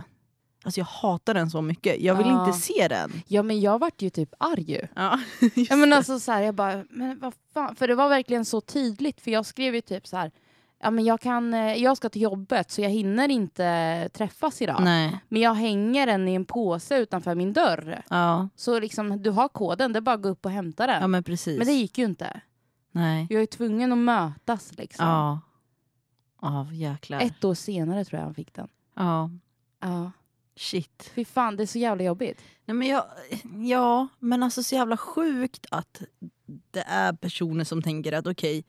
Alltså 0.64 0.80
jag 0.80 0.86
hatar 0.86 1.34
den 1.34 1.50
så 1.50 1.62
mycket. 1.62 2.02
Jag 2.02 2.16
vill 2.16 2.28
Ja. 2.28 2.46
inte 2.48 2.60
se 2.60 2.88
den. 2.88 3.12
ja 3.28 3.44
men 3.44 3.62
jag 3.62 3.80
vart 3.80 4.02
ju 4.02 4.10
typ 4.10 4.30
arg 4.40 4.72
ju. 4.72 4.88
Ja, 4.96 5.20
Ja, 5.70 5.76
men 5.76 5.94
alltså, 5.94 6.20
så 6.20 6.32
här, 6.32 6.42
jag 6.42 6.56
bara, 6.56 6.84
men 6.90 7.20
vad 7.20 7.34
fan? 7.54 7.76
För 7.76 7.88
det 7.88 7.96
var 7.96 8.10
verkligen 8.10 8.46
så 8.46 8.62
tydligt. 8.62 9.22
För 9.22 9.32
jag 9.32 9.46
skrev 9.46 9.76
ju 9.76 9.82
typ 9.82 10.08
så 10.08 10.18
här, 10.18 10.32
ja, 10.82 10.92
men 10.92 11.06
jag, 11.06 11.20
kan, 11.22 11.54
eh, 11.54 11.74
jag 11.74 11.98
ska 11.98 12.10
till 12.10 12.22
jobbet 12.22 12.72
så 12.72 12.82
jag 12.82 12.90
hinner 12.90 13.30
inte 13.30 14.10
träffas 14.14 14.62
idag. 14.62 14.82
Nej. 14.84 15.20
Men 15.30 15.42
jag 15.42 15.54
hänger 15.54 16.06
den 16.06 16.28
i 16.28 16.34
en 16.34 16.46
påse 16.46 16.98
utanför 16.98 17.36
min 17.36 17.54
dörr. 17.54 18.04
Ja. 18.10 18.50
Så 18.56 18.80
liksom, 18.80 19.24
du 19.24 19.30
har 19.30 19.48
koden, 19.48 19.94
det 19.94 20.00
är 20.00 20.02
bara 20.02 20.16
att 20.16 20.22
gå 20.22 20.30
upp 20.30 20.46
och 20.46 20.52
hämta 20.52 20.88
den. 20.88 21.02
ja 21.02 21.08
men 21.08 21.24
precis. 21.24 21.58
men 21.58 21.68
det 21.68 21.74
gick 21.74 21.98
ju 21.98 22.06
inte. 22.06 22.42
Nej. 22.92 23.28
Jag 23.30 23.42
är 23.42 23.46
tvungen 23.46 23.92
att 23.92 23.98
mötas 23.98 24.78
liksom. 24.78 25.06
Ja. 25.06 25.42
Ja 26.42 26.68
jäklar. 26.72 27.22
Ett 27.22 27.44
år 27.44 27.54
senare 27.54 28.06
tror 28.06 28.20
jag 28.20 28.26
han 28.26 28.36
fick 28.36 28.54
den. 28.54 28.68
Ja. 28.96 29.30
Ja. 29.80 30.12
Shit. 30.56 31.12
Fy 31.16 31.26
fan, 31.26 31.56
det 31.56 31.64
är 31.64 31.68
så 31.68 31.80
jävla 31.80 32.04
jobbigt. 32.04 32.42
Nej, 32.66 32.76
men 32.76 32.88
jag, 32.88 33.04
ja, 33.68 34.08
men 34.20 34.44
alltså 34.44 34.64
så 34.64 34.76
jävla 34.76 34.98
sjukt 34.98 35.66
att 35.72 36.02
det 36.72 36.84
är 36.88 37.14
personer 37.14 37.64
som 37.64 37.82
tänker 37.82 38.14
att 38.14 38.28
okej, 38.28 38.66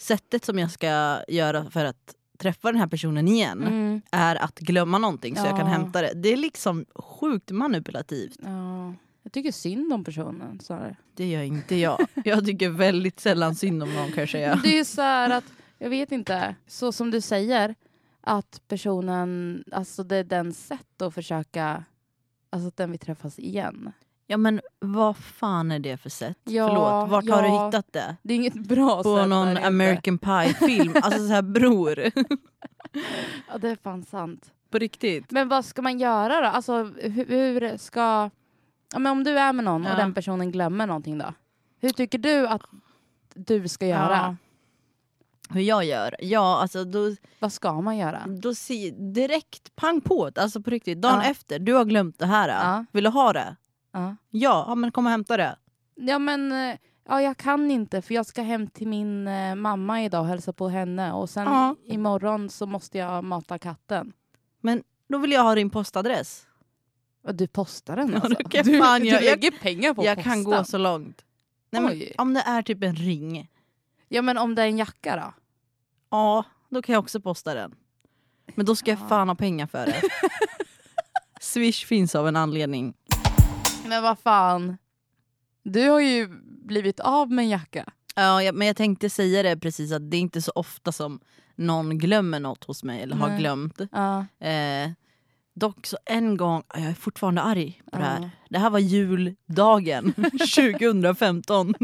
sättet 0.00 0.44
som 0.44 0.58
jag 0.58 0.70
ska 0.70 1.20
göra 1.28 1.70
för 1.70 1.84
att 1.84 2.14
träffa 2.38 2.72
den 2.72 2.80
här 2.80 2.86
personen 2.86 3.28
igen 3.28 3.62
Mm. 3.66 4.00
är 4.10 4.36
att 4.36 4.58
glömma 4.58 4.98
någonting 4.98 5.36
så 5.36 5.42
jag 5.46 5.50
kan 5.56 5.66
Ja. 5.66 5.72
hämta 5.72 6.02
det. 6.02 6.12
Det 6.14 6.28
är 6.32 6.36
liksom 6.36 6.86
sjukt 6.94 7.50
manipulativt. 7.50 8.38
Ja. 8.42 8.94
Jag 9.22 9.32
tycker 9.32 9.52
synd 9.52 9.92
om 9.92 10.04
personen. 10.04 10.60
snarare. 10.60 10.96
Det 11.14 11.26
gör 11.30 11.42
inte 11.42 11.76
jag. 11.76 12.06
Jag 12.24 12.46
tycker 12.46 12.68
väldigt 12.68 13.20
sällan 13.20 13.54
synd 13.54 13.82
om 13.82 13.94
någon 13.94 14.08
kan 14.12 14.18
jag 14.20 14.28
säga. 14.28 14.60
Det 14.62 14.78
är 14.78 14.84
så 14.84 15.02
här 15.02 15.30
att, 15.30 15.44
jag 15.78 15.90
vet 15.90 16.12
inte, 16.12 16.54
så 16.66 16.92
som 16.92 17.10
du 17.10 17.20
säger, 17.20 17.74
att 18.20 18.62
personen, 18.68 19.64
alltså 19.72 20.02
det 20.04 20.16
är 20.16 20.24
den 20.24 20.52
sätt 20.52 21.02
att 21.02 21.14
försöka, 21.14 21.84
alltså 22.50 22.68
att 22.68 22.76
den 22.76 22.90
vill 22.90 23.00
träffas 23.00 23.38
igen. 23.38 23.92
Ja 24.30 24.36
men 24.36 24.60
vad 24.78 25.16
fan 25.16 25.72
är 25.72 25.78
det 25.78 25.96
för 25.96 26.10
sätt? 26.10 26.38
Ja, 26.44 26.68
Förlåt, 26.68 27.10
vart 27.10 27.28
har 27.36 27.42
du 27.42 27.48
ja. 27.48 27.66
hittat 27.66 27.92
det? 27.92 28.16
Det 28.22 28.32
är 28.34 28.36
inget 28.36 28.54
bra 28.68 29.02
På 29.02 29.16
sätt. 29.18 29.28
någon 29.28 29.46
det 29.46 29.50
inte. 29.52 29.66
American 29.66 30.18
Pie-film? 30.18 30.92
Alltså 31.02 31.18
så 31.26 31.32
här 31.32 31.42
bror. 31.42 31.98
Ja, 33.48 33.58
det 33.58 33.68
är 33.68 33.76
fan 33.82 34.02
sant. 34.02 34.50
På 34.70 34.78
riktigt. 34.78 35.30
Men 35.30 35.48
vad 35.48 35.64
ska 35.64 35.82
man 35.82 35.98
göra 35.98 36.40
då? 36.40 36.46
Alltså 36.46 36.82
hur, 36.84 37.26
hur 37.26 37.76
ska... 37.76 38.30
Ja, 38.92 38.98
men 38.98 39.06
om 39.12 39.24
du 39.24 39.38
är 39.38 39.52
med 39.52 39.64
någon 39.64 39.84
Ja. 39.84 39.90
och 39.90 39.96
den 39.96 40.14
personen 40.14 40.52
glömmer 40.52 40.86
någonting 40.86 41.18
då? 41.18 41.34
Hur 41.80 41.90
tycker 41.90 42.18
du 42.18 42.46
att 42.48 42.62
du 43.34 43.68
ska 43.68 43.86
göra? 43.86 44.16
Ja. 44.16 44.36
Hur 45.54 45.60
jag 45.60 45.84
gör? 45.84 46.16
Ja 46.18 46.60
alltså 46.62 46.84
då, 46.84 47.16
Vad 47.38 47.52
ska 47.52 47.80
man 47.80 47.96
göra? 47.96 48.22
då 48.26 48.54
se, 48.54 48.90
direkt 48.90 49.76
pang 49.76 50.00
på 50.00 50.30
Alltså 50.36 50.62
på 50.62 50.70
riktigt. 50.70 51.00
Dagen 51.02 51.20
Ja. 51.24 51.30
efter, 51.30 51.58
du 51.58 51.72
har 51.74 51.84
glömt 51.84 52.18
det 52.18 52.26
här. 52.26 52.48
Ja. 52.48 52.84
Vill 52.92 53.04
du 53.04 53.10
ha 53.10 53.32
det? 53.32 53.56
Ja, 53.92 54.16
Ja, 54.30 54.64
ja 54.68 54.74
men 54.74 54.92
kom 54.92 55.06
och 55.06 55.10
hämta 55.10 55.36
det. 55.36 55.56
ja 55.94 56.18
men 56.18 56.52
eh, 56.52 56.76
ja, 57.08 57.22
jag 57.22 57.36
kan 57.36 57.70
inte 57.70 58.02
för 58.02 58.14
jag 58.14 58.26
ska 58.26 58.42
hem 58.42 58.66
till 58.66 58.88
min 58.88 59.28
eh, 59.28 59.54
mamma 59.54 60.02
idag 60.04 60.20
och 60.20 60.26
hälsa 60.26 60.52
på 60.52 60.68
henne 60.68 61.12
och 61.12 61.30
sen 61.30 61.44
Ja. 61.44 61.76
imorgon 61.86 62.50
så 62.50 62.66
måste 62.66 62.98
jag 62.98 63.24
mata 63.24 63.58
katten. 63.58 64.12
Men 64.60 64.82
då 65.08 65.18
vill 65.18 65.32
jag 65.32 65.42
ha 65.42 65.54
din 65.54 65.70
postadress. 65.70 66.46
Du 67.32 67.46
postar 67.46 67.96
den 67.96 68.08
Ja, 68.08 68.14
alltså? 68.14 68.28
det 68.28 68.48
kan 68.50 68.64
du, 68.64 68.78
fan 68.78 69.00
du 69.00 69.06
jag- 69.08 69.22
lägger 69.24 69.50
pengar 69.50 69.94
på 69.94 70.04
jag 70.04 70.16
posten. 70.16 70.32
kan 70.32 70.44
gå 70.44 70.64
så 70.64 70.78
långt. 70.78 71.24
Nej, 71.70 71.82
men, 71.82 72.02
om 72.18 72.34
det 72.34 72.40
är 72.40 72.62
typ 72.62 72.82
en 72.82 72.96
ring, 72.96 73.50
Ja 74.08 74.22
men 74.22 74.38
om 74.38 74.54
det 74.54 74.62
är 74.62 74.66
en 74.66 74.78
jacka 74.78 75.16
då? 75.16 75.34
ja 76.10 76.44
då 76.68 76.82
kan 76.82 76.92
jag 76.92 77.00
också 77.02 77.20
posta 77.20 77.54
den. 77.54 77.74
Men 78.54 78.66
då 78.66 78.76
ska 78.76 78.90
jag 78.90 79.00
Ja. 79.00 79.08
fan 79.08 79.28
ha 79.28 79.34
pengar 79.34 79.66
för 79.66 79.86
det. 79.86 80.00
Swish 81.40 81.86
finns 81.86 82.14
av 82.14 82.28
en 82.28 82.36
anledning. 82.36 82.94
Men 83.90 84.02
vad 84.02 84.18
fan. 84.18 84.78
Du 85.62 85.88
har 85.90 86.00
ju 86.00 86.28
blivit 86.66 87.00
av 87.00 87.30
med 87.30 87.42
en 87.42 87.48
jacka. 87.48 87.92
Ja, 88.14 88.42
jag, 88.42 88.54
men 88.54 88.66
jag 88.66 88.76
tänkte 88.76 89.10
säga 89.10 89.42
det 89.42 89.56
precis 89.56 89.92
att 89.92 90.10
det 90.10 90.16
är 90.16 90.20
inte 90.20 90.42
så 90.42 90.52
ofta 90.54 90.92
som 90.92 91.20
någon 91.56 91.98
glömmer 91.98 92.40
något 92.40 92.64
hos 92.64 92.84
mig 92.84 93.02
eller 93.02 93.16
har 93.16 93.28
Nej. 93.28 93.38
glömt. 93.38 93.80
Ja. 93.92 94.26
Eh, 94.46 94.90
dock 95.54 95.86
så 95.86 95.98
en 96.06 96.36
gång, 96.36 96.62
jag 96.74 96.82
är 96.82 96.92
fortfarande 96.94 97.42
arg 97.42 97.82
på 97.92 97.98
det 97.98 98.04
här. 98.04 98.30
Det 98.50 98.58
här 98.58 98.70
var 98.70 98.78
juldagen 98.78 100.12
2015. 100.56 101.74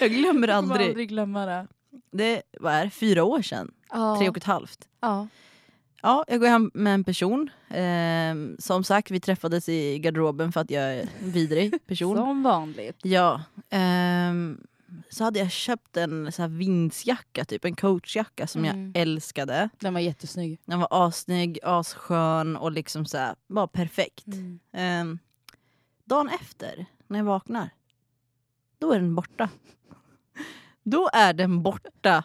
Jag 0.00 0.10
glömmer 0.10 0.48
Jag 0.48 0.56
kommer 0.62 0.74
aldrig. 0.74 0.88
aldrig 0.88 1.08
glömma 1.08 1.46
det. 1.46 1.66
Det 2.12 2.42
var 2.60 2.88
fyra 2.90 3.24
år 3.24 3.42
sedan, 3.42 3.70
Ja. 3.90 4.16
tre 4.18 4.28
och 4.28 4.36
ett 4.36 4.44
halvt. 4.44 4.88
Ja. 5.00 5.28
Ja, 6.02 6.24
jag 6.28 6.40
går 6.40 6.46
hem 6.46 6.70
med 6.74 6.94
en 6.94 7.04
person. 7.04 7.50
Eh, 7.68 8.34
som 8.58 8.84
sagt, 8.84 9.10
vi 9.10 9.20
träffades 9.20 9.68
i 9.68 9.98
garderoben 9.98 10.52
för 10.52 10.60
att 10.60 10.70
jag 10.70 10.82
är 10.82 11.00
en 11.20 11.30
vidrig 11.32 11.86
person. 11.86 12.16
Som 12.16 12.42
vanligt. 12.42 12.96
Ja. 13.02 13.42
ehm, 13.70 14.60
så 15.10 15.24
hade 15.24 15.38
jag 15.38 15.50
köpt 15.50 15.96
en 15.96 16.32
så 16.32 16.42
här 16.42 16.48
vindsjacka, 16.48 17.44
typ 17.44 17.64
en 17.64 17.76
coachjacka 17.76 18.46
som 18.46 18.64
Mm. 18.64 18.92
jag 18.94 19.02
älskade. 19.02 19.68
Den 19.78 19.94
var 19.94 20.00
jättesnygg. 20.00 20.60
Den 20.64 20.78
var 20.80 20.88
assnygg, 20.90 21.58
asskön 21.62 22.56
och 22.56 22.72
liksom 22.72 23.06
så 23.06 23.18
här, 23.18 23.34
bara 23.48 23.66
perfekt. 23.66 24.26
Mm. 24.26 24.60
Ehm, 24.72 25.18
dagen 26.04 26.28
efter, 26.40 26.86
när 27.06 27.18
jag 27.18 27.24
vaknar, 27.24 27.70
då 28.78 28.92
är 28.92 29.00
den 29.00 29.14
borta. 29.14 29.48
Då 30.82 31.10
är 31.12 31.32
den 31.32 31.62
borta. 31.62 32.24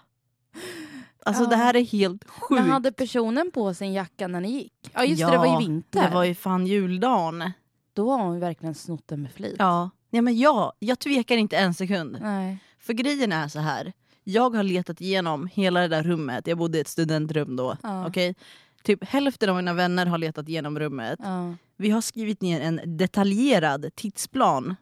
Alltså 1.25 1.43
Ja. 1.43 1.49
det 1.49 1.55
här 1.55 1.75
är 1.75 1.83
helt 1.83 2.23
sjukt. 2.29 2.61
Men 2.61 2.69
hade 2.71 2.91
personen 2.91 3.51
på 3.53 3.73
sig 3.73 3.87
en 3.87 3.93
jacka 3.93 4.27
när 4.27 4.41
ni 4.41 4.51
gick? 4.51 4.73
Ja 4.93 5.05
just 5.05 5.21
det, 5.25 5.31
det 5.31 5.37
var 5.37 5.61
ju 5.61 5.67
vinter. 5.67 6.01
Det 6.09 6.15
var 6.15 6.23
ju 6.23 6.35
fan 6.35 6.67
juldagen. 6.67 7.51
Då 7.93 8.11
har 8.11 8.23
hon 8.23 8.39
verkligen 8.39 8.75
snott 8.75 9.07
den 9.07 9.21
med 9.21 9.31
flit. 9.31 9.55
Ja. 9.59 9.89
ja 10.09 10.21
men 10.21 10.37
jag, 10.37 10.73
jag 10.79 10.99
tvekar 10.99 11.37
inte 11.37 11.57
en 11.57 11.73
sekund. 11.73 12.17
Nej. 12.21 12.57
För 12.79 12.93
grejen 12.93 13.31
är 13.31 13.47
så 13.47 13.59
här. 13.59 13.93
Jag 14.23 14.55
har 14.55 14.63
letat 14.63 15.01
igenom 15.01 15.49
hela 15.53 15.79
det 15.79 15.87
där 15.87 16.03
rummet. 16.03 16.47
Jag 16.47 16.57
bodde 16.57 16.77
i 16.77 16.81
ett 16.81 16.87
studentrum 16.87 17.55
då. 17.55 17.77
Ja. 17.83 18.07
Okej? 18.07 18.35
Typ 18.83 19.03
hälften 19.03 19.49
av 19.49 19.55
mina 19.55 19.73
vänner 19.73 20.05
har 20.05 20.17
letat 20.17 20.49
igenom 20.49 20.79
rummet. 20.79 21.19
Ja. 21.23 21.53
Vi 21.77 21.89
har 21.89 22.01
skrivit 22.01 22.41
ner 22.41 22.61
en 22.61 22.81
detaljerad 22.85 23.95
tidsplan 23.95 24.75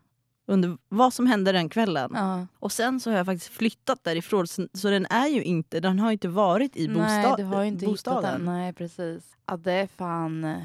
under 0.52 0.78
vad 0.90 1.14
som 1.14 1.26
hände 1.28 1.52
den 1.52 1.70
kvällen. 1.70 2.12
Ja. 2.14 2.48
Och 2.60 2.72
sen 2.72 3.00
så 3.00 3.10
har 3.10 3.18
jag 3.18 3.26
faktiskt 3.26 3.54
flyttat 3.54 4.04
därifrån 4.04 4.48
så, 4.48 4.68
så 4.74 4.90
den 4.90 5.06
är 5.06 5.28
ju 5.28 5.44
inte, 5.44 5.80
den 5.80 6.00
har 6.00 6.12
inte 6.12 6.28
varit 6.28 6.78
i 6.78 6.88
Nej, 6.88 6.98
bosta- 6.98 7.38
du 7.38 7.44
har 7.44 7.64
inte 7.64 7.86
hittat 7.86 7.94
bostaden. 7.94 8.46
den. 8.46 8.46
Nej, 8.56 8.74
precis. 8.74 9.24
Ja, 9.46 9.58
det 9.58 9.72
är 9.72 9.88
fan... 9.88 10.56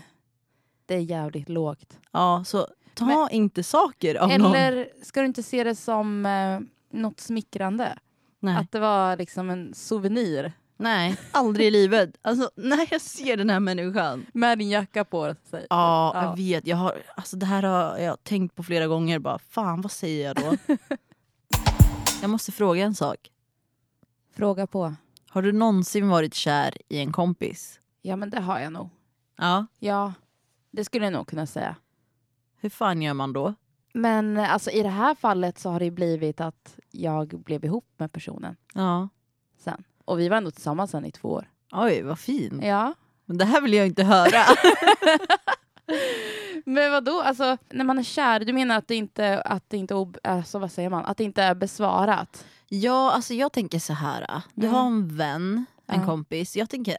Det 0.86 0.94
är 0.94 0.98
jävligt 1.00 1.48
lågt. 1.48 1.98
Ja, 2.12 2.44
så 2.46 2.66
ta 2.94 3.04
Men- 3.06 3.28
inte 3.30 3.62
saker 3.62 4.14
av 4.14 4.28
någon. 4.38 4.54
Eller 4.54 4.88
ska 5.02 5.20
du 5.20 5.26
inte 5.26 5.42
se 5.42 5.64
det 5.64 5.74
som 5.74 6.26
eh, 6.26 6.60
något 7.00 7.20
smickrande? 7.20 7.98
Nej. 8.40 8.56
Att 8.56 8.72
det 8.72 8.80
var 8.80 9.16
liksom 9.16 9.50
en 9.50 9.74
souvenir 9.74 10.52
Nej, 10.76 11.16
aldrig 11.32 11.66
i 11.66 11.70
livet. 11.70 12.16
Alltså, 12.22 12.50
när 12.56 12.86
jag 12.90 13.00
ser 13.00 13.36
den 13.36 13.50
här 13.50 13.60
människan. 13.60 14.26
med 14.32 14.58
din 14.58 14.68
jacka 14.70 15.04
på 15.04 15.34
sig. 15.50 15.66
Ja, 15.70 16.12
Ja. 16.14 16.24
jag 16.24 16.36
vet. 16.36 16.66
Jag 16.66 16.76
har, 16.76 17.02
alltså, 17.16 17.36
det 17.36 17.46
här 17.46 17.62
har 17.62 17.98
jag 17.98 18.24
tänkt 18.24 18.54
på 18.54 18.62
flera 18.62 18.86
gånger. 18.86 19.18
Bara, 19.18 19.38
fan, 19.38 19.80
vad 19.80 19.92
säger 19.92 20.26
jag 20.26 20.36
då? 20.36 20.76
jag 22.22 22.30
måste 22.30 22.52
fråga 22.52 22.84
en 22.84 22.94
sak. 22.94 23.30
Fråga 24.34 24.66
på. 24.66 24.94
Har 25.30 25.42
du 25.42 25.52
någonsin 25.52 26.08
varit 26.08 26.34
kär 26.34 26.74
i 26.88 26.98
en 26.98 27.12
kompis? 27.12 27.80
Ja, 28.02 28.16
men 28.16 28.30
det 28.30 28.40
har 28.40 28.58
jag 28.60 28.72
nog. 28.72 28.88
Ja. 29.36 29.66
Ja, 29.78 30.12
det 30.70 30.84
skulle 30.84 31.04
jag 31.06 31.12
nog 31.12 31.26
kunna 31.28 31.46
säga. 31.46 31.76
Hur 32.60 32.70
fan 32.70 33.02
gör 33.02 33.14
man 33.14 33.32
då? 33.32 33.54
Men 33.92 34.36
alltså, 34.38 34.70
i 34.70 34.82
det 34.82 34.88
här 34.88 35.14
fallet 35.14 35.58
så 35.58 35.70
har 35.70 35.80
det 35.80 35.90
blivit 35.90 36.40
att 36.40 36.78
jag 36.90 37.28
blev 37.28 37.64
ihop 37.64 37.86
med 37.96 38.12
personen 38.12 38.56
Ja. 38.74 39.08
sen. 39.58 39.84
Och 40.06 40.20
vi 40.20 40.28
var 40.28 40.36
ändå 40.36 40.50
tillsammans 40.50 40.90
sen 40.90 41.04
i 41.04 41.10
två 41.12 41.28
år. 41.28 41.48
Oj, 41.72 42.02
vad 42.02 42.18
fin. 42.18 42.60
Ja. 42.64 42.94
Men 43.24 43.38
det 43.38 43.44
här 43.44 43.60
vill 43.60 43.74
jag 43.74 43.86
inte 43.86 44.04
höra. 44.04 44.42
Men 46.64 46.92
vad 46.92 47.04
då? 47.04 47.20
Alltså, 47.22 47.56
när 47.70 47.84
man 47.84 47.98
är 47.98 48.02
kär, 48.02 48.40
du 48.40 48.52
menar 48.52 48.76
att 48.78 48.88
det 48.88 48.94
inte, 48.94 49.40
att 49.42 49.70
det 49.70 49.76
inte, 49.76 49.94
ob- 49.94 50.18
alltså, 50.24 50.58
vad 50.58 50.72
säger 50.72 50.90
man? 50.90 51.04
Att 51.04 51.16
det 51.16 51.24
inte 51.24 51.42
är 51.42 51.54
besvarat? 51.54 52.46
ja, 52.68 53.10
alltså 53.12 53.34
jag 53.34 53.52
tänker 53.52 53.78
så 53.78 53.92
här. 53.92 54.42
Du 54.54 54.66
Mm. 54.66 54.78
har 54.78 54.86
en 54.86 55.16
vän, 55.16 55.64
en 55.86 56.00
Ja. 56.00 56.06
kompis. 56.06 56.56
Jag 56.56 56.70
tänker 56.70 56.96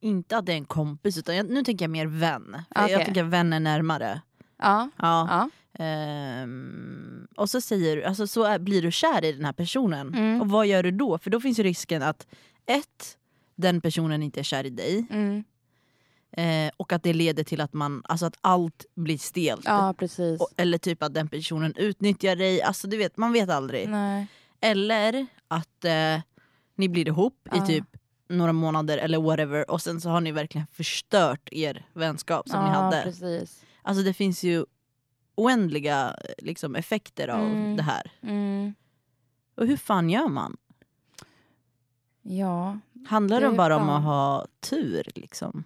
inte 0.00 0.36
att 0.36 0.46
det 0.46 0.52
är 0.52 0.56
en 0.56 0.64
kompis, 0.64 1.18
utan 1.18 1.36
jag, 1.36 1.50
nu 1.50 1.64
tänker 1.64 1.84
jag 1.84 1.90
mer 1.90 2.06
vän. 2.06 2.56
För 2.74 2.82
Okej. 2.82 2.92
Jag 2.92 3.04
tänker 3.04 3.22
vän 3.22 3.52
är 3.52 3.60
närmare. 3.60 4.20
Ja. 4.62 4.88
Ja. 4.96 5.26
ja. 5.30 5.50
Ehm, 5.78 7.26
och 7.36 7.50
så 7.50 7.60
säger 7.60 7.96
du, 7.96 8.04
alltså 8.04 8.26
så 8.26 8.44
är, 8.44 8.58
blir 8.58 8.82
du 8.82 8.90
kär 8.90 9.24
i 9.24 9.32
den 9.32 9.44
här 9.44 9.52
personen. 9.52 10.14
Mm. 10.14 10.40
Och 10.40 10.48
vad 10.48 10.66
gör 10.66 10.82
du 10.82 10.90
då? 10.90 11.18
För 11.18 11.30
då 11.30 11.40
finns 11.40 11.58
ju 11.58 11.62
risken 11.62 12.02
att 12.02 12.26
ett, 12.66 13.16
den 13.56 13.80
personen 13.80 14.22
inte 14.22 14.40
är 14.40 14.44
kär 14.44 14.64
i 14.66 14.70
dig. 14.70 15.06
Mm. 15.10 15.44
Eh, 16.32 16.72
och 16.76 16.92
att 16.92 17.02
det 17.02 17.12
leder 17.12 17.44
till 17.44 17.60
att, 17.60 17.72
man, 17.72 18.02
alltså 18.04 18.26
att 18.26 18.36
allt 18.40 18.84
blir 18.94 19.18
stelt. 19.18 19.62
ja, 19.64 19.94
precis. 19.98 20.40
Och, 20.40 20.48
eller 20.56 20.78
typ 20.78 21.02
att 21.02 21.14
den 21.14 21.28
personen 21.28 21.74
utnyttjar 21.76 22.36
dig. 22.36 22.62
Alltså 22.62 22.88
du 22.88 22.96
vet, 22.96 23.16
man 23.16 23.32
vet 23.32 23.50
aldrig. 23.50 23.88
Nej. 23.88 24.26
Eller 24.60 25.26
att 25.48 25.84
eh, 25.84 26.20
ni 26.76 26.88
blir 26.88 27.08
ihop 27.08 27.48
Ja. 27.52 27.64
i 27.64 27.66
typ 27.66 27.84
några 28.28 28.52
månader 28.52 28.98
eller 28.98 29.18
whatever 29.20 29.70
och 29.70 29.82
sen 29.82 30.00
så 30.00 30.08
har 30.08 30.20
ni 30.20 30.32
verkligen 30.32 30.66
förstört 30.72 31.48
er 31.52 31.86
vänskap 31.92 32.48
som 32.48 32.60
ja, 32.60 32.66
ni 32.66 32.74
hade. 32.74 33.02
precis. 33.02 33.62
Alltså 33.82 34.02
det 34.04 34.14
finns 34.14 34.42
ju 34.44 34.64
oändliga 35.36 36.16
liksom, 36.38 36.76
effekter 36.76 37.28
av 37.28 37.40
Mm. 37.46 37.76
det 37.76 37.82
här. 37.82 38.10
Mm. 38.22 38.74
Och 39.56 39.66
hur 39.66 39.76
fan 39.76 40.10
gör 40.10 40.28
man? 40.28 40.56
Ja. 42.22 42.78
Handlar 43.08 43.40
Det 43.40 43.46
det 43.50 43.56
bara 43.56 43.76
om 43.76 43.86
fan- 43.86 43.96
att 43.96 44.02
ha 44.04 44.46
tur? 44.60 45.02
Liksom? 45.14 45.64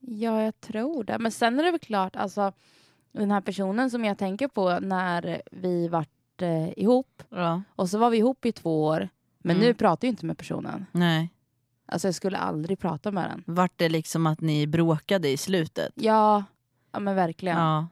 ja, 0.00 0.42
jag 0.42 0.60
tror 0.60 1.04
det. 1.04 1.18
Men 1.18 1.32
sen 1.32 1.60
är 1.60 1.64
det 1.64 1.70
väl 1.70 1.80
klart, 1.80 2.16
alltså 2.16 2.52
den 3.12 3.30
här 3.30 3.40
personen 3.40 3.90
som 3.90 4.04
jag 4.04 4.18
tänker 4.18 4.48
på 4.48 4.78
när 4.80 5.42
vi 5.50 5.88
vart 5.88 6.42
eh, 6.42 6.78
ihop 6.78 7.22
Ja. 7.28 7.62
och 7.76 7.88
så 7.90 7.98
var 7.98 8.10
vi 8.10 8.16
ihop 8.18 8.44
i 8.46 8.52
två 8.52 8.84
år. 8.84 9.08
Men 9.38 9.56
Mm. 9.56 9.66
nu 9.68 9.74
pratar 9.74 10.08
jag 10.08 10.12
inte 10.12 10.26
med 10.26 10.38
personen. 10.38 10.86
Nej. 10.92 11.30
Alltså 11.86 12.08
jag 12.08 12.14
skulle 12.14 12.38
aldrig 12.38 12.78
prata 12.78 13.10
med 13.10 13.30
den. 13.30 13.54
Vart 13.56 13.72
det 13.76 13.88
liksom 13.88 14.26
att 14.26 14.40
ni 14.40 14.66
bråkade 14.66 15.28
i 15.28 15.36
slutet? 15.36 15.92
Ja, 15.94 16.44
ja 16.92 16.98
men 17.00 17.14
verkligen. 17.14 17.58
Ja. 17.58 17.86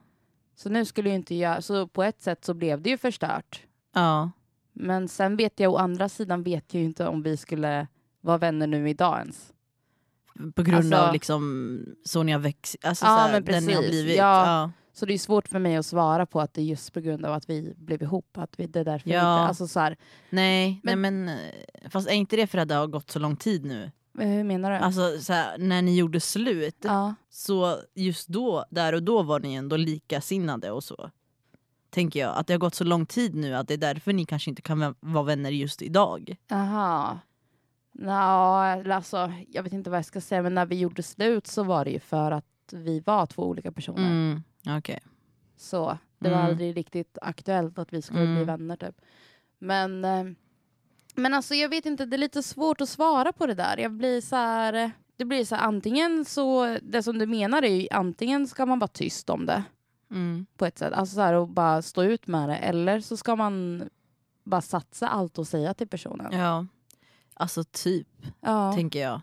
Så 0.55 0.69
nu 0.69 0.85
skulle 0.85 1.09
jag 1.09 1.15
inte 1.15 1.35
göra, 1.35 1.61
så 1.61 1.87
på 1.87 2.03
ett 2.03 2.21
sätt 2.21 2.45
så 2.45 2.53
blev 2.53 2.81
det 2.81 2.89
ju 2.89 2.97
förstört. 2.97 3.61
ja. 3.93 4.31
Men 4.73 5.07
sen 5.07 5.35
vet 5.37 5.59
jag, 5.59 5.73
å 5.73 5.77
andra 5.77 6.09
sidan 6.09 6.43
vet 6.43 6.73
jag 6.73 6.79
ju 6.81 6.85
inte 6.85 7.07
om 7.07 7.23
vi 7.23 7.37
skulle 7.37 7.87
vara 8.21 8.37
vänner 8.37 8.67
nu 8.67 8.89
idag 8.89 9.19
ens. 9.19 9.53
På 10.55 10.63
grund 10.63 10.77
Alltså- 10.93 10.95
av 11.07 11.13
liksom 11.13 11.85
så 12.05 12.23
ni 12.23 12.31
har 12.31 12.39
växt, 12.39 12.75
alltså 12.85 13.05
Ja, 13.05 13.29
men 13.31 13.45
den 13.45 13.65
ni 13.65 13.73
har 13.73 13.81
precis. 13.81 13.91
blivit. 14.01 14.17
Ja. 14.17 14.45
Ja. 14.45 14.71
Så 14.93 15.05
det 15.05 15.13
är 15.13 15.17
svårt 15.17 15.47
för 15.47 15.59
mig 15.59 15.75
att 15.75 15.85
svara 15.85 16.25
på 16.25 16.41
att 16.41 16.53
det 16.53 16.61
är 16.61 16.65
just 16.65 16.93
på 16.93 16.99
grund 16.99 17.25
av 17.25 17.33
att 17.33 17.49
vi 17.49 17.73
blev 17.77 18.01
ihop. 18.01 18.37
Att 18.37 18.59
vi, 18.59 18.67
det 18.67 18.79
är 18.79 18.85
därför 18.85 19.09
Ja. 19.09 19.17
inte, 19.17 19.47
alltså 19.47 19.67
så 19.67 19.79
här, 19.79 19.97
Nej, 20.29 20.79
Men- 20.83 21.01
nej 21.01 21.11
men 21.11 21.29
eh, 21.37 21.89
fast 21.89 22.09
är 22.09 22.13
inte 22.13 22.35
det 22.35 22.47
för 22.47 22.57
att 22.57 22.67
det 22.67 22.75
har 22.75 22.87
gått 22.87 23.11
så 23.11 23.19
lång 23.19 23.35
tid 23.35 23.65
nu? 23.65 23.91
Eh, 24.19 24.27
hur 24.27 24.43
menar 24.43 24.71
du? 24.71 24.77
Alltså 24.77 25.19
så 25.19 25.33
här, 25.33 25.57
när 25.57 25.81
ni 25.81 25.95
gjorde 25.95 26.19
slut, 26.19 26.77
ja. 26.83 27.15
så 27.29 27.77
just 27.95 28.27
då, 28.27 28.65
där 28.69 28.93
och 28.93 29.03
då 29.03 29.23
var 29.23 29.39
ni 29.39 29.53
ändå 29.53 29.77
likasinnade 29.77 30.71
och 30.71 30.83
så. 30.83 31.11
Tänker 31.89 32.19
jag, 32.19 32.37
att 32.37 32.47
det 32.47 32.53
har 32.53 32.59
gått 32.59 32.75
så 32.75 32.83
lång 32.83 33.05
tid 33.05 33.35
nu 33.35 33.55
att 33.55 33.67
det 33.67 33.73
är 33.73 33.77
därför 33.77 34.13
ni 34.13 34.25
kanske 34.25 34.49
inte 34.49 34.61
kan 34.61 34.95
vara 34.99 35.23
vänner 35.23 35.49
just 35.49 35.81
idag. 35.81 36.35
Aha. 36.51 37.19
Nå, 37.93 38.11
alltså, 38.93 39.33
jag 39.47 39.63
vet 39.63 39.73
inte 39.73 39.89
vad 39.89 39.97
jag 39.97 40.05
ska 40.05 40.21
säga, 40.21 40.41
men 40.41 40.53
när 40.55 40.65
vi 40.65 40.79
gjorde 40.79 41.03
slut 41.03 41.47
så 41.47 41.63
var 41.63 41.85
det 41.85 41.91
ju 41.91 41.99
för 41.99 42.31
att 42.31 42.45
vi 42.71 42.99
var 42.99 43.25
två 43.25 43.43
olika 43.47 43.71
personer. 43.71 44.07
Mm. 44.11 44.43
Okej. 44.77 44.99
Så 45.57 45.97
det 46.19 46.29
var 46.29 46.37
Mm. 46.37 46.49
aldrig 46.49 46.77
riktigt 46.77 47.17
aktuellt 47.21 47.79
att 47.79 47.93
vi 47.93 48.01
skulle 48.01 48.21
bli 48.25 48.31
Mm. 48.43 48.45
vänner 48.45 48.75
typ. 48.75 48.95
Men, 49.59 50.05
eh, 50.05 50.23
men 51.15 51.33
alltså 51.33 51.55
jag 51.55 51.69
vet 51.69 51.85
inte, 51.85 52.05
det 52.05 52.15
är 52.15 52.17
lite 52.17 52.43
svårt 52.43 52.81
att 52.81 52.89
svara 52.89 53.33
på 53.33 53.45
det 53.47 53.53
där. 53.53 53.77
Jag 53.77 53.91
blir 53.91 54.21
så 54.21 54.35
här, 54.35 54.91
det 55.17 55.25
blir 55.25 55.45
så 55.45 55.55
här, 55.55 55.63
antingen 55.63 56.25
så, 56.25 56.77
det 56.81 57.03
som 57.03 57.17
du 57.17 57.25
menar 57.25 57.61
är 57.63 57.75
ju 57.75 57.87
antingen 57.91 58.47
ska 58.47 58.65
man 58.65 58.79
vara 58.79 58.87
tyst 58.87 59.29
om 59.29 59.45
det 59.45 59.63
Mm. 60.11 60.45
på 60.57 60.65
ett 60.65 60.77
sätt, 60.77 60.93
alltså 60.93 61.15
så 61.15 61.21
här 61.21 61.33
och 61.33 61.47
bara 61.47 61.81
stå 61.81 62.03
ut 62.03 62.27
med 62.27 62.49
det, 62.49 62.55
eller 62.55 62.99
så 62.99 63.17
ska 63.17 63.35
man 63.35 63.83
bara 64.43 64.61
satsa 64.61 65.07
allt 65.07 65.37
och 65.37 65.47
säga 65.47 65.73
till 65.73 65.87
personen. 65.87 66.39
Ja, 66.39 66.65
alltså 67.33 67.63
typ. 67.63 68.07
Ja. 68.41 68.73
tänker 68.73 68.99
jag. 69.01 69.21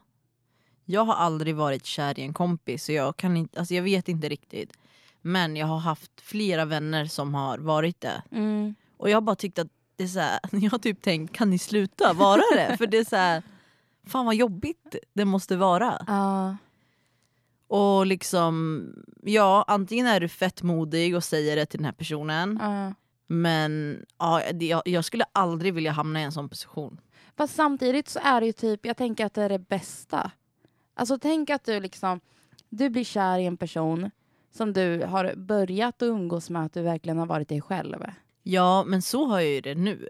Jag 0.85 1.04
har 1.04 1.14
aldrig 1.14 1.57
varit 1.57 1.85
kär 1.85 2.18
i 2.18 2.23
en 2.23 2.35
kompis 2.35 2.85
så 2.85 2.92
jag, 2.92 3.16
kan 3.16 3.37
inte, 3.37 3.59
alltså 3.59 3.75
jag 3.75 3.83
vet 3.83 4.09
inte 4.09 4.28
riktigt. 4.28 4.73
Men 5.21 5.57
jag 5.57 5.66
har 5.66 5.78
haft 5.78 6.21
flera 6.21 6.64
vänner 6.64 7.04
som 7.07 7.35
har 7.35 7.59
varit 7.59 8.00
det. 8.00 8.23
Mm. 8.30 8.75
Och 8.97 9.11
jag 9.11 9.16
har 9.16 9.21
bara 9.23 9.37
tyckt 9.37 9.59
att 9.59 9.68
det 9.98 10.04
är 10.04 10.08
så 10.08 10.20
här, 10.20 10.40
jag 10.52 10.70
har 10.70 10.78
typ 10.78 11.02
tänkt 11.02 11.32
kan 11.32 11.50
ni 11.50 11.58
sluta 11.58 12.12
vara 12.12 12.42
det? 12.54 12.76
För 12.76 12.86
det 12.86 12.98
är 12.98 13.04
så 13.04 13.16
här, 13.16 13.42
fan 14.06 14.26
vad 14.26 14.34
jobbigt 14.34 14.96
det 15.12 15.24
måste 15.24 15.56
vara. 15.56 16.04
Ja. 16.06 16.56
Och 17.68 18.06
liksom, 18.06 18.84
ja 19.22 19.64
antingen 19.68 20.06
är 20.06 20.20
du 20.20 20.28
fett 20.28 20.62
modig 20.62 21.16
och 21.16 21.24
säger 21.24 21.56
det 21.56 21.66
till 21.66 21.78
den 21.78 21.84
här 21.84 21.92
personen. 21.92 22.58
Ja. 22.62 22.94
Men 23.26 24.02
ja, 24.18 24.42
jag, 24.60 24.82
jag 24.84 25.04
skulle 25.04 25.24
aldrig 25.32 25.74
vilja 25.74 25.92
hamna 25.92 26.20
i 26.20 26.24
en 26.24 26.32
sån 26.32 26.48
position. 26.48 27.00
Fast 27.36 27.54
samtidigt 27.54 28.08
så 28.08 28.20
är 28.22 28.40
det 28.40 28.46
ju 28.46 28.52
typ, 28.52 28.86
jag 28.86 28.96
tänker 28.96 29.26
att 29.26 29.34
det 29.34 29.42
är 29.42 29.48
det 29.48 29.58
bästa. 29.58 30.30
Alltså 30.94 31.18
tänk 31.18 31.50
att 31.50 31.64
du 31.64 31.80
liksom, 31.80 32.20
du 32.68 32.90
blir 32.90 33.04
kär 33.04 33.38
i 33.38 33.46
en 33.46 33.56
person 33.56 34.10
som 34.50 34.72
du 34.72 35.04
har 35.04 35.34
börjat 35.36 36.02
att 36.02 36.06
umgås 36.06 36.50
med 36.50 36.64
att 36.64 36.72
du 36.72 36.82
verkligen 36.82 37.18
har 37.18 37.26
varit 37.26 37.48
dig 37.48 37.60
själv. 37.60 38.04
Ja 38.50 38.84
men 38.86 39.02
så 39.02 39.26
har 39.26 39.40
jag 39.40 39.50
ju 39.50 39.60
det 39.60 39.74
nu. 39.74 40.08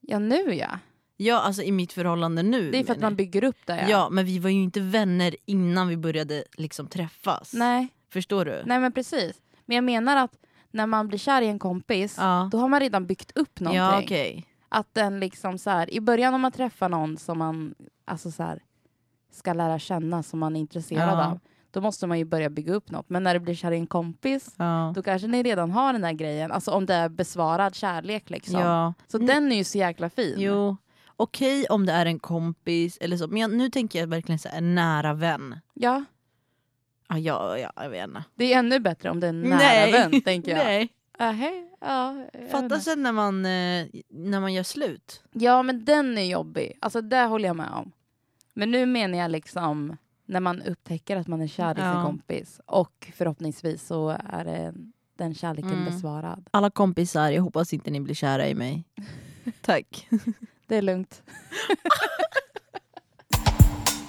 Ja 0.00 0.18
nu 0.18 0.54
ja. 0.54 0.78
Ja 1.16 1.40
alltså 1.40 1.62
i 1.62 1.72
mitt 1.72 1.92
förhållande 1.92 2.42
nu. 2.42 2.70
Det 2.70 2.78
är 2.78 2.84
för 2.84 2.92
att 2.94 3.00
man 3.00 3.16
bygger 3.16 3.44
upp 3.44 3.56
det. 3.66 3.76
jag. 3.76 3.90
Ja 3.90 4.08
men 4.10 4.24
vi 4.24 4.38
var 4.38 4.50
ju 4.50 4.62
inte 4.62 4.80
vänner 4.80 5.36
innan 5.44 5.88
vi 5.88 5.96
började 5.96 6.44
liksom 6.56 6.86
träffas. 6.86 7.52
Nej, 7.54 7.88
Förstår 8.10 8.44
du? 8.44 8.62
nej 8.66 8.80
men 8.80 8.92
precis. 8.92 9.36
Men 9.66 9.74
jag 9.74 9.84
menar 9.84 10.16
att 10.16 10.32
när 10.70 10.86
man 10.86 11.08
blir 11.08 11.18
kär 11.18 11.42
i 11.42 11.46
en 11.46 11.58
kompis, 11.58 12.14
Ja, 12.18 12.48
då 12.52 12.58
har 12.58 12.68
man 12.68 12.80
redan 12.80 13.06
byggt 13.06 13.32
upp 13.38 13.60
någonting. 13.60 13.78
ja 13.78 14.00
okej. 14.02 14.46
Att 14.68 14.94
den 14.94 15.20
liksom 15.20 15.58
så 15.58 15.70
här, 15.70 15.94
i 15.94 16.00
början 16.00 16.34
om 16.34 16.40
man 16.40 16.52
träffar 16.52 16.88
någon 16.88 17.16
som 17.16 17.38
man 17.38 17.74
alltså 18.04 18.30
så 18.30 18.42
här, 18.42 18.62
ska 19.32 19.52
lära 19.52 19.78
känna, 19.78 20.22
som 20.22 20.38
man 20.38 20.56
är 20.56 20.60
intresserad 20.60 21.18
Ja. 21.18 21.26
av, 21.26 21.40
då 21.70 21.80
måste 21.80 22.06
man 22.06 22.18
ju 22.18 22.24
börja 22.24 22.50
bygga 22.50 22.72
upp 22.74 22.90
något. 22.90 23.10
Men 23.10 23.22
när 23.22 23.34
du 23.34 23.40
blir 23.40 23.54
kär 23.54 23.72
i 23.72 23.76
en 23.76 23.86
kompis, 23.86 24.54
Ja. 24.56 24.92
då 24.94 25.02
kanske 25.02 25.28
ni 25.28 25.42
redan 25.42 25.70
har 25.70 25.92
den 25.92 26.02
där 26.02 26.12
grejen. 26.12 26.52
Alltså 26.52 26.70
om 26.70 26.86
det 26.86 26.94
är 26.94 27.08
besvarad 27.08 27.74
kärlek 27.74 28.30
liksom. 28.30 28.60
ja. 28.60 28.94
Så 29.08 29.16
Mm. 29.16 29.26
den 29.26 29.52
är 29.52 29.56
ju 29.56 29.64
så 29.64 29.78
jäkla 29.78 30.10
fin. 30.10 30.34
Jo, 30.38 30.76
okej 31.16 31.66
om 31.70 31.86
det 31.86 31.92
är 31.92 32.06
en 32.06 32.18
kompis 32.18 32.98
eller 33.00 33.16
så. 33.16 33.26
Men 33.28 33.36
jag, 33.40 33.50
nu 33.50 33.70
tänker 33.70 33.98
jag 34.00 34.06
verkligen 34.06 34.38
så 34.38 34.48
här, 34.48 34.58
en 34.58 34.74
nära 34.74 35.14
vän. 35.14 35.60
Ja, 35.74 36.04
Ja, 37.10 37.18
ja, 37.18 37.58
ja 37.58 37.72
jag 37.82 37.90
vet 37.90 38.08
inte. 38.08 38.24
det 38.34 38.52
är 38.54 38.58
ännu 38.58 38.80
bättre 38.80 39.10
om 39.10 39.20
det 39.20 39.26
är 39.26 39.28
en 39.30 39.40
nära 39.40 39.58
Nej. 39.58 39.92
vän, 39.92 40.20
tänker 40.22 40.50
jag. 40.56 40.64
Nej. 40.64 40.88
Ähä, 41.18 41.66
ja, 41.80 42.26
jag 42.32 42.40
vet 42.40 42.50
Fatta 42.50 42.80
sen 42.80 43.02
när 43.02 43.12
man, 43.12 43.46
eh, 43.46 43.86
när 44.08 44.40
man 44.40 44.54
gör 44.54 44.62
slut. 44.62 45.22
ja, 45.32 45.62
men 45.62 45.84
den 45.84 46.18
är 46.18 46.22
jobbig. 46.24 46.72
Alltså 46.80 47.00
det 47.00 47.20
håller 47.24 47.48
jag 47.48 47.56
med 47.56 47.70
om. 47.70 47.92
Men 48.54 48.70
nu 48.70 48.86
menar 48.86 49.18
jag 49.18 49.30
liksom 49.30 49.96
när 50.28 50.40
man 50.40 50.62
upptäcker 50.62 51.16
att 51.16 51.26
man 51.26 51.40
är 51.40 51.46
kär 51.46 51.72
i 51.72 51.74
sin 51.74 51.84
Ja. 51.84 52.02
kompis 52.02 52.60
och 52.66 53.12
förhoppningsvis 53.16 53.86
så 53.86 54.08
är 54.24 54.44
det 54.44 54.74
den 55.16 55.34
kärleken 55.34 55.72
Mm. 55.72 55.84
besvarad. 55.84 56.48
Alla 56.50 56.70
kompisar, 56.70 57.30
jag 57.30 57.42
hoppas 57.42 57.72
inte 57.72 57.90
ni 57.90 58.00
blir 58.00 58.14
kära 58.14 58.48
i 58.48 58.54
mig. 58.54 58.84
Tack. 59.62 60.08
Det 60.66 60.76
är 60.76 60.82
lugnt. 60.82 61.22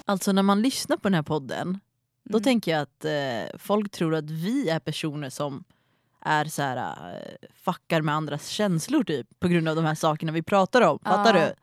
Alltså 0.06 0.32
när 0.32 0.44
man 0.44 0.62
lyssnar 0.62 0.98
på 0.98 1.04
den 1.04 1.14
här 1.14 1.24
podden, 1.24 1.80
då 2.24 2.38
Mm. 2.38 2.44
tänker 2.44 2.72
jag 2.72 2.82
att 2.82 3.06
eh, 3.06 3.58
folk 3.60 3.92
tror 3.92 4.16
att 4.16 4.30
vi 4.30 4.70
är 4.70 4.80
personer 4.80 5.30
som 5.30 5.64
är 6.22 6.46
så 6.46 6.62
här, 6.62 6.78
eh, 7.16 7.48
fuckar 7.54 8.02
med 8.02 8.16
andras 8.16 8.48
känslor 8.48 9.04
typ 9.04 9.40
på 9.40 9.48
grund 9.48 9.68
av 9.70 9.76
de 9.76 9.86
här 9.86 9.96
sakerna 9.96 10.32
vi 10.32 10.42
pratar 10.44 10.82
om. 10.82 11.00
Fattar 11.00 11.36
Ja. 11.36 11.46
du? 11.46 11.54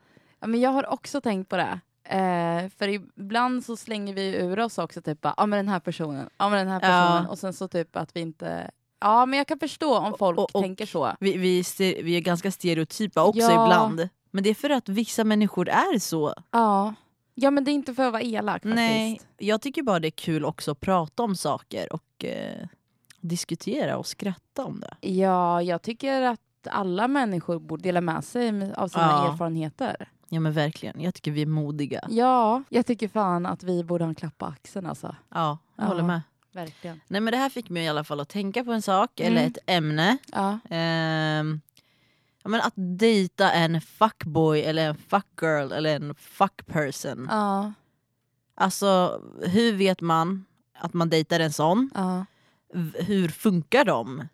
Ja, 0.40 0.46
men 0.46 0.60
jag 0.60 0.70
har 0.70 0.86
också 0.92 1.20
tänkt 1.20 1.48
på 1.48 1.56
det. 1.56 1.80
Eh, 2.08 2.68
för 2.78 2.88
ibland 2.88 3.64
så 3.64 3.76
slänger 3.76 4.14
vi 4.14 4.36
ur 4.36 4.58
oss 4.58 4.78
också 4.78 5.02
typ 5.02 5.18
ja 5.22 5.34
ah, 5.36 5.46
men 5.46 5.56
den 5.56 5.68
här 5.68 5.80
personen, 5.80 6.28
ja 6.38 6.48
men 6.48 6.58
den 6.58 6.68
här 6.68 6.80
Ja. 6.82 7.06
personen 7.08 7.26
och 7.30 7.38
sen 7.38 7.52
så 7.52 7.68
typ 7.68 7.96
att 7.96 8.16
vi 8.16 8.20
inte 8.20 8.70
Ja 9.00 9.26
men 9.26 9.36
jag 9.38 9.46
kan 9.46 9.58
förstå 9.58 9.98
om 9.98 10.14
folk 10.18 10.38
Och- 10.38 10.54
och- 10.54 10.62
tänker 10.62 10.86
så. 10.86 11.12
Vi, 11.20 11.36
vi, 11.36 11.62
vi 12.02 12.16
är 12.16 12.20
ganska 12.20 12.50
stereotypa 12.50 13.22
också 13.24 13.40
Ja. 13.40 13.64
ibland. 13.66 14.08
Men 14.30 14.44
det 14.44 14.50
är 14.50 14.54
för 14.54 14.70
att 14.70 14.88
vissa 14.88 15.24
människor 15.24 15.68
är 15.68 15.98
så. 15.98 16.34
Ja. 16.50 16.94
Ja 17.34 17.50
men 17.50 17.64
det 17.64 17.70
är 17.70 17.72
inte 17.72 17.94
för 17.94 18.06
att 18.06 18.12
vara 18.12 18.22
elak 18.22 18.54
faktiskt. 18.54 18.74
Nej, 18.74 19.20
jag 19.36 19.60
tycker 19.60 19.82
bara 19.82 19.98
det 20.00 20.08
är 20.08 20.10
kul 20.10 20.44
också 20.44 20.70
att 20.70 20.80
prata 20.80 21.22
om 21.22 21.36
saker 21.36 21.92
och 21.92 22.24
eh, 22.24 22.66
diskutera 23.20 23.96
och 23.98 24.06
skratta 24.06 24.64
om 24.64 24.80
det. 24.80 25.08
Ja 25.08 25.62
jag 25.62 25.82
tycker 25.82 26.22
att 26.22 26.40
alla 26.70 27.08
människor 27.08 27.58
borde 27.58 27.82
dela 27.82 28.00
med 28.00 28.24
sig 28.24 28.72
av 28.74 28.88
sina 28.88 29.02
Ja. 29.06 29.32
erfarenheter. 29.32 30.08
Ja 30.28 30.40
men 30.40 30.52
verkligen, 30.52 31.00
jag 31.00 31.14
tycker 31.14 31.30
vi 31.30 31.42
är 31.42 31.46
modiga. 31.46 32.00
Ja, 32.10 32.62
jag 32.68 32.86
tycker 32.86 33.08
fan 33.08 33.46
att 33.46 33.62
vi 33.62 33.84
borde 33.84 34.04
ha 34.04 34.08
en 34.08 34.14
klapp 34.14 34.38
på 34.38 34.46
axeln 34.46 34.86
alltså. 34.86 35.16
Ja, 35.28 35.58
jag 35.76 35.84
Ja. 35.84 35.88
håller 35.88 36.02
med. 36.02 36.20
Verkligen. 36.52 37.00
Nej 37.08 37.20
men 37.20 37.30
det 37.30 37.36
här 37.36 37.48
fick 37.48 37.70
mig 37.70 37.84
i 37.84 37.88
alla 37.88 38.04
fall 38.04 38.20
att 38.20 38.28
tänka 38.28 38.64
på 38.64 38.72
en 38.72 38.82
sak, 38.82 39.20
eller 39.20 39.36
Mm. 39.40 39.46
ett 39.52 39.58
ämne. 39.66 40.18
Ja. 40.32 40.58
Ehm, 40.70 41.60
ja, 42.42 42.48
men 42.48 42.60
att 42.60 42.72
dejta 42.76 43.52
en 43.52 43.80
fuckboy 43.80 44.60
eller 44.60 44.88
en 44.88 44.94
fuckgirl 44.96 45.72
eller 45.72 45.96
en 45.96 46.14
fuckperson. 46.14 47.26
Ja. 47.30 47.72
Alltså 48.54 49.20
hur 49.42 49.72
vet 49.72 50.00
man 50.00 50.44
att 50.78 50.92
man 50.94 51.10
dejtar 51.10 51.40
en 51.40 51.52
sån? 51.52 51.90
ja. 51.94 52.24
Hur 52.94 53.28
funkar 53.28 53.84
de? 53.84 54.28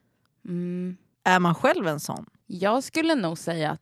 Mm. 0.45 0.97
Är 1.25 1.39
man 1.39 1.55
själv 1.55 1.87
en 1.87 2.01
sån? 2.01 2.27
Jag 2.47 2.85
skulle 2.85 3.15
nog 3.15 3.39
säga 3.39 3.71
att 3.71 3.81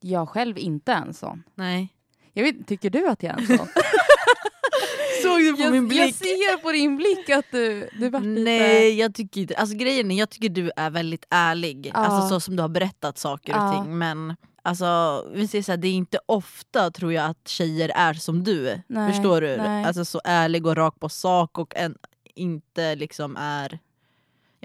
jag 0.00 0.28
själv 0.28 0.58
inte 0.58 0.92
är 0.92 0.96
en 1.02 1.14
sån. 1.14 1.42
Nej. 1.54 1.88
Jag 2.32 2.42
vet, 2.44 2.66
tycker 2.66 2.90
du 2.90 3.08
att 3.08 3.22
jag 3.22 3.32
är 3.34 3.38
en 3.40 3.58
sån? 3.58 3.68
Såg 5.22 5.38
du 5.40 5.56
på 5.56 5.62
jag, 5.62 5.72
min 5.72 5.88
blick? 5.88 6.00
jag 6.00 6.14
ser 6.14 6.56
på 6.62 6.72
din 6.72 6.96
blick 6.96 7.30
att 7.30 7.44
du, 7.50 7.88
du 7.98 8.08
vart 8.08 8.22
lite... 8.22 8.42
Nej 8.50 8.94
jag 8.98 9.14
tycker 9.14 9.40
inte, 9.40 9.56
alltså 9.56 9.76
grejen 9.76 10.10
är 10.10 10.18
jag 10.18 10.30
tycker 10.30 10.48
du 10.48 10.70
är 10.76 10.90
väldigt 10.90 11.24
ärlig, 11.30 11.86
Ja. 11.86 11.92
alltså 11.94 12.28
så 12.28 12.40
som 12.40 12.56
du 12.56 12.62
har 12.62 12.68
berättat 12.68 13.18
saker 13.18 13.52
och 13.52 13.58
Ja. 13.58 13.72
ting 13.84 13.98
men 13.98 14.36
alltså, 14.62 15.24
vi 15.34 15.48
säger 15.48 15.62
så 15.62 15.72
här, 15.72 15.76
det 15.76 15.88
är 15.88 15.92
inte 15.92 16.18
ofta 16.26 16.90
tror 16.90 17.12
jag 17.12 17.26
att 17.30 17.48
tjejer 17.48 17.88
är 17.94 18.14
som 18.14 18.44
du, 18.44 18.80
Nej, 18.86 19.12
förstår 19.12 19.40
du? 19.40 19.56
nej. 19.56 19.84
Alltså 19.84 20.04
så 20.04 20.20
ärlig 20.24 20.66
och 20.66 20.76
rak 20.76 21.00
på 21.00 21.08
sak 21.08 21.58
och 21.58 21.76
en, 21.76 21.94
inte 22.34 22.94
liksom 22.94 23.36
är 23.36 23.78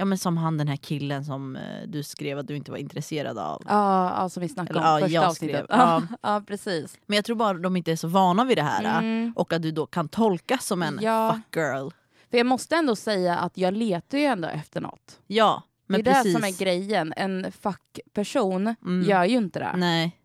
Ja 0.01 0.05
men 0.05 0.17
som 0.17 0.37
han 0.37 0.57
den 0.57 0.67
här 0.67 0.75
killen 0.75 1.25
som 1.25 1.55
eh, 1.55 1.61
du 1.87 2.03
skrev 2.03 2.39
att 2.39 2.47
du 2.47 2.55
inte 2.55 2.71
var 2.71 2.77
intresserad 2.77 3.37
av. 3.37 3.61
Ja, 3.67 4.13
ja, 4.21 4.29
som 4.29 4.41
vi 4.41 4.49
snackade 4.49 4.79
Eller, 4.79 4.89
om 4.91 4.95
ja, 4.99 4.99
första 5.05 5.13
jag 5.15 5.23
avsnittet. 5.25 5.65
Ja. 5.69 6.01
Ja. 6.11 6.17
ja, 6.21 6.43
precis. 6.47 6.97
Men 7.05 7.15
jag 7.15 7.25
tror 7.25 7.35
bara 7.35 7.53
de 7.57 7.75
inte 7.77 7.91
är 7.91 7.95
så 7.95 8.07
vana 8.07 8.45
vid 8.45 8.57
det 8.57 8.61
här. 8.63 8.99
Mm. 8.99 9.33
Och 9.35 9.53
att 9.53 9.61
du 9.61 9.71
då 9.71 9.85
kan 9.85 10.07
tolkas 10.09 10.65
som 10.65 10.83
en 10.83 10.99
Ja. 11.01 11.33
fuck 11.33 11.55
girl. 11.55 11.89
För 12.31 12.37
jag 12.37 12.45
måste 12.47 12.75
ändå 12.75 12.95
säga 12.95 13.37
att 13.37 13.57
jag 13.57 13.73
letar 13.73 14.17
ju 14.17 14.23
ändå 14.23 14.47
efter 14.47 14.81
något. 14.81 15.19
Ja, 15.27 15.63
men 15.87 16.03
det 16.03 16.09
är 16.09 16.13
precis. 16.13 16.33
det 16.33 16.39
som 16.41 16.49
är 16.49 16.59
grejen. 16.59 17.13
En 17.17 17.51
fuck-person 17.51 18.75
Mm. 18.81 19.09
gör 19.09 19.23
ju 19.25 19.37
inte 19.37 19.59
det. 19.59 19.73
Nej. 19.75 20.17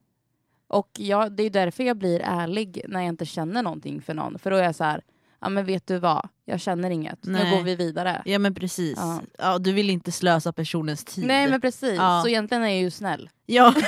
Och 0.68 0.90
jag, 0.98 1.32
det 1.32 1.42
är 1.42 1.50
därför 1.50 1.84
jag 1.84 1.96
blir 1.96 2.20
ärlig 2.24 2.82
när 2.88 3.00
jag 3.00 3.08
inte 3.08 3.26
känner 3.26 3.62
någonting 3.62 4.02
för 4.02 4.14
någon. 4.14 4.38
För 4.38 4.50
då 4.50 4.56
är 4.56 4.62
jag 4.64 4.74
så 4.74 4.84
här, 4.84 5.02
ja 5.40 5.48
men 5.48 5.64
vet 5.66 5.86
du 5.86 5.98
vad, 5.98 6.28
jag 6.44 6.60
känner 6.60 6.90
inget. 6.90 7.24
Nu 7.24 7.32
Nej. 7.32 7.56
går 7.56 7.62
vi 7.64 7.74
vidare. 7.76 8.22
Ja 8.24 8.38
men 8.38 8.54
precis. 8.54 8.98
Ja. 8.98 9.20
Ja. 9.38 9.58
du 9.58 9.72
vill 9.72 9.90
inte 9.90 10.12
slösa 10.12 10.52
personens 10.52 11.04
tid. 11.04 11.26
Nej 11.26 11.50
men 11.50 11.60
precis, 11.60 11.96
Ja. 11.96 12.20
så 12.22 12.28
egentligen 12.28 12.62
är 12.64 12.68
jag 12.68 12.78
ju 12.78 12.90
snäll. 12.90 13.30
Ja. 13.46 13.74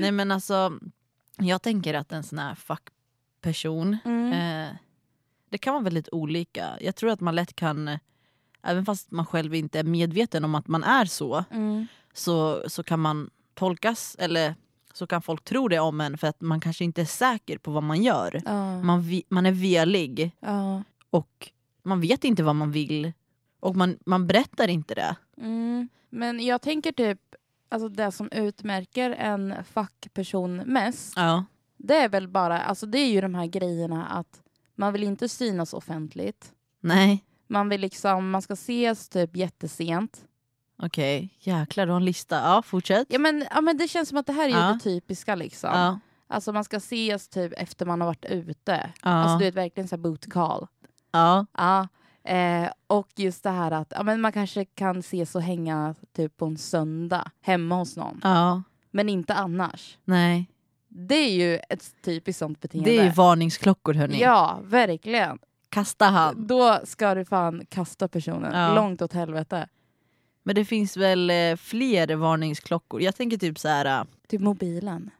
Nej 0.00 0.12
men 0.12 0.30
alltså, 0.30 0.72
jag 1.38 1.62
tänker 1.62 1.94
att 1.94 2.12
en 2.12 2.22
sån 2.22 2.38
här 2.38 2.54
fuck 2.54 2.82
person. 3.40 3.96
Mm. 4.04 4.32
Eh, 4.32 4.74
det 5.50 5.58
kan 5.58 5.74
vara 5.74 5.84
väldigt 5.84 6.08
olika. 6.12 6.68
Jag 6.80 6.96
tror 6.96 7.10
att 7.10 7.20
man 7.20 7.34
lätt 7.34 7.56
kan, 7.56 7.98
även 8.62 8.84
fast 8.86 9.10
man 9.10 9.26
själv 9.26 9.54
inte 9.54 9.78
är 9.78 9.84
medveten 9.84 10.44
om 10.44 10.54
att 10.54 10.68
man 10.68 10.84
är 10.84 11.04
så, 11.04 11.44
Mm. 11.50 11.86
så, 12.12 12.64
så 12.68 12.82
kan 12.82 13.00
man 13.00 13.30
tolkas, 13.54 14.16
eller 14.18 14.54
så 14.98 15.06
kan 15.06 15.22
folk 15.22 15.44
tro 15.44 15.68
det 15.68 15.78
om 15.78 16.00
en 16.00 16.18
för 16.18 16.26
att 16.26 16.40
man 16.40 16.60
kanske 16.60 16.84
inte 16.84 17.00
är 17.00 17.04
säker 17.04 17.58
på 17.58 17.70
vad 17.70 17.82
man 17.82 18.02
gör. 18.02 18.42
Ja. 18.44 18.82
Man, 18.82 19.04
man 19.28 19.46
är 19.46 19.52
velig 19.52 20.30
Ja. 20.40 20.82
och 21.10 21.50
man 21.82 22.00
vet 22.00 22.24
inte 22.24 22.42
vad 22.42 22.56
man 22.56 22.72
vill. 22.72 23.12
Och 23.60 23.76
man, 23.76 23.98
man 24.06 24.26
berättar 24.26 24.68
inte 24.68 24.94
det. 24.94 25.16
Mm. 25.36 25.88
Men 26.10 26.40
jag 26.46 26.62
tänker 26.62 26.92
typ, 26.92 27.20
alltså 27.68 27.88
det 27.88 28.12
som 28.12 28.28
utmärker 28.32 29.10
en 29.10 29.54
fackperson 29.64 30.56
mest, 30.56 31.12
Ja. 31.16 31.44
det 31.76 31.94
är 31.96 32.08
väl 32.08 32.28
bara, 32.28 32.60
alltså 32.62 32.86
det 32.86 32.98
är 32.98 33.10
ju 33.10 33.20
de 33.20 33.34
här 33.34 33.46
grejerna 33.46 34.06
att 34.06 34.42
man 34.74 34.92
vill 34.92 35.02
inte 35.02 35.28
synas 35.28 35.74
offentligt. 35.74 36.52
Nej. 36.80 37.24
Man 37.46 37.68
vill 37.68 37.80
liksom, 37.80 38.30
man 38.30 38.42
ska 38.42 38.52
ses 38.52 39.08
typ 39.08 39.36
jättesent. 39.36 40.24
Okej, 40.82 41.34
jäklar 41.40 41.86
du 41.86 41.92
har 41.92 41.96
en 42.00 42.04
lista. 42.04 42.36
Ja, 42.36 42.62
fortsätt. 42.62 43.06
Ja 43.10 43.18
men, 43.18 43.44
ja 43.54 43.60
men 43.60 43.76
det 43.78 43.88
känns 43.88 44.08
som 44.08 44.18
att 44.18 44.26
det 44.26 44.32
här 44.32 44.48
är 44.48 44.52
Ja. 44.52 44.72
det 44.72 44.78
typiska 44.80 45.34
liksom. 45.34 45.70
Ja. 45.72 45.98
Alltså 46.28 46.52
man 46.52 46.64
ska 46.64 46.76
ses 46.76 47.28
typ 47.28 47.52
efter 47.56 47.86
man 47.86 48.00
har 48.00 48.08
varit 48.08 48.24
ute. 48.24 48.90
Ja. 49.02 49.10
Alltså 49.10 49.38
du 49.38 49.44
vet 49.44 49.54
verkligen 49.54 49.88
så 49.88 49.96
här 49.96 50.02
boot 50.02 50.30
call. 50.32 50.66
Ja. 51.12 51.46
Ja. 51.56 51.88
Eh, 52.32 52.70
och 52.86 53.08
just 53.16 53.42
det 53.42 53.50
här 53.50 53.70
att 53.70 53.92
ja, 53.96 54.02
men 54.02 54.20
man 54.20 54.32
kanske 54.32 54.64
kan 54.64 54.98
ses 54.98 55.34
och 55.34 55.42
hänga 55.42 55.94
typ 56.16 56.36
på 56.36 56.46
en 56.46 56.58
söndag 56.58 57.30
hemma 57.42 57.74
hos 57.76 57.96
någon. 57.96 58.20
ja. 58.24 58.62
Men 58.90 59.08
inte 59.08 59.34
annars. 59.34 59.98
Nej. 60.04 60.50
Det 60.88 61.14
är 61.14 61.30
ju 61.32 61.56
ett 61.68 61.84
typiskt 62.04 62.38
sånt 62.38 62.60
beteende. 62.60 62.90
Det 62.90 62.98
är 62.98 63.04
ju 63.04 63.10
varningsklockor 63.10 63.94
hörni. 63.94 64.20
Ja, 64.20 64.58
verkligen. 64.62 65.38
Kasta 65.68 66.04
han. 66.04 66.46
Då 66.46 66.78
ska 66.84 67.14
du 67.14 67.24
fan 67.24 67.66
kasta 67.68 68.08
personen 68.08 68.52
Ja. 68.60 68.74
långt 68.74 69.02
åt 69.02 69.12
helvete. 69.12 69.68
Men 70.48 70.54
det 70.54 70.64
finns 70.64 70.96
väl 70.96 71.30
eh, 71.30 71.56
fler 71.56 72.16
varningsklockor. 72.16 73.02
Jag 73.02 73.16
tänker 73.16 73.36
typ 73.38 73.58
så 73.58 73.68
här. 73.68 73.84
eh, 74.00 74.04
Typ 74.28 74.40
mobilen. 74.40 75.10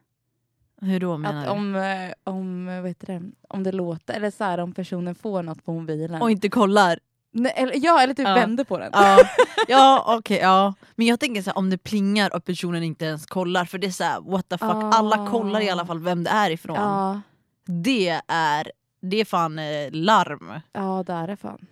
Hur 0.81 0.99
då 0.99 1.17
menar 1.17 1.39
Att 1.39 1.45
du? 1.45 1.51
om, 1.51 1.75
eh, 1.75 2.11
om, 2.23 2.65
vad 2.65 2.87
heter 2.87 3.07
det, 3.07 3.31
om 3.49 3.63
det 3.63 3.71
låter, 3.71 4.13
eller 4.13 4.31
så 4.31 4.43
här, 4.43 4.57
om 4.57 4.73
personen 4.73 5.15
får 5.15 5.43
något 5.43 5.65
på 5.65 5.73
mobilen. 5.73 6.21
Och 6.21 6.31
inte 6.31 6.49
kollar. 6.49 6.99
Nej, 7.31 7.53
eller, 7.55 7.73
ja, 7.85 8.01
eller 8.01 8.13
typ 8.13 8.27
Ja. 8.27 8.33
vänder 8.35 8.63
på 8.63 8.77
den. 8.77 8.89
Ja, 8.93 9.17
ja 9.67 10.03
okej. 10.17 10.37
ja. 10.37 10.73
Men 10.95 11.07
jag 11.07 11.19
tänker 11.19 11.41
så 11.41 11.49
här, 11.49 11.57
om 11.57 11.69
det 11.69 11.77
plingar 11.77 12.35
och 12.35 12.45
personen 12.45 12.83
inte 12.83 13.05
ens 13.05 13.25
kollar. 13.25 13.65
För 13.65 13.77
det 13.77 13.87
är 13.87 13.91
så 13.91 14.03
här, 14.03 14.21
what 14.21 14.49
the 14.49 14.57
fuck. 14.57 14.69
Ah. 14.69 14.91
Alla 14.93 15.27
kollar 15.27 15.61
i 15.61 15.69
alla 15.69 15.85
fall 15.85 15.99
vem 15.99 16.23
det 16.23 16.29
är 16.29 16.49
ifrån. 16.51 16.75
Ja, 16.75 17.21
Det 17.65 18.21
är 18.27 18.71
det 19.01 19.17
är 19.21 19.25
fan 19.25 19.55
larm. 19.91 20.53
ja 20.73 21.03
det 21.07 21.13
är 21.13 21.27
det 21.27 21.37
fan. 21.37 21.65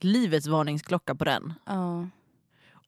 Livets 0.00 0.46
varningsklocka 0.46 1.14
på 1.14 1.24
den. 1.24 1.52
Ja. 1.66 2.06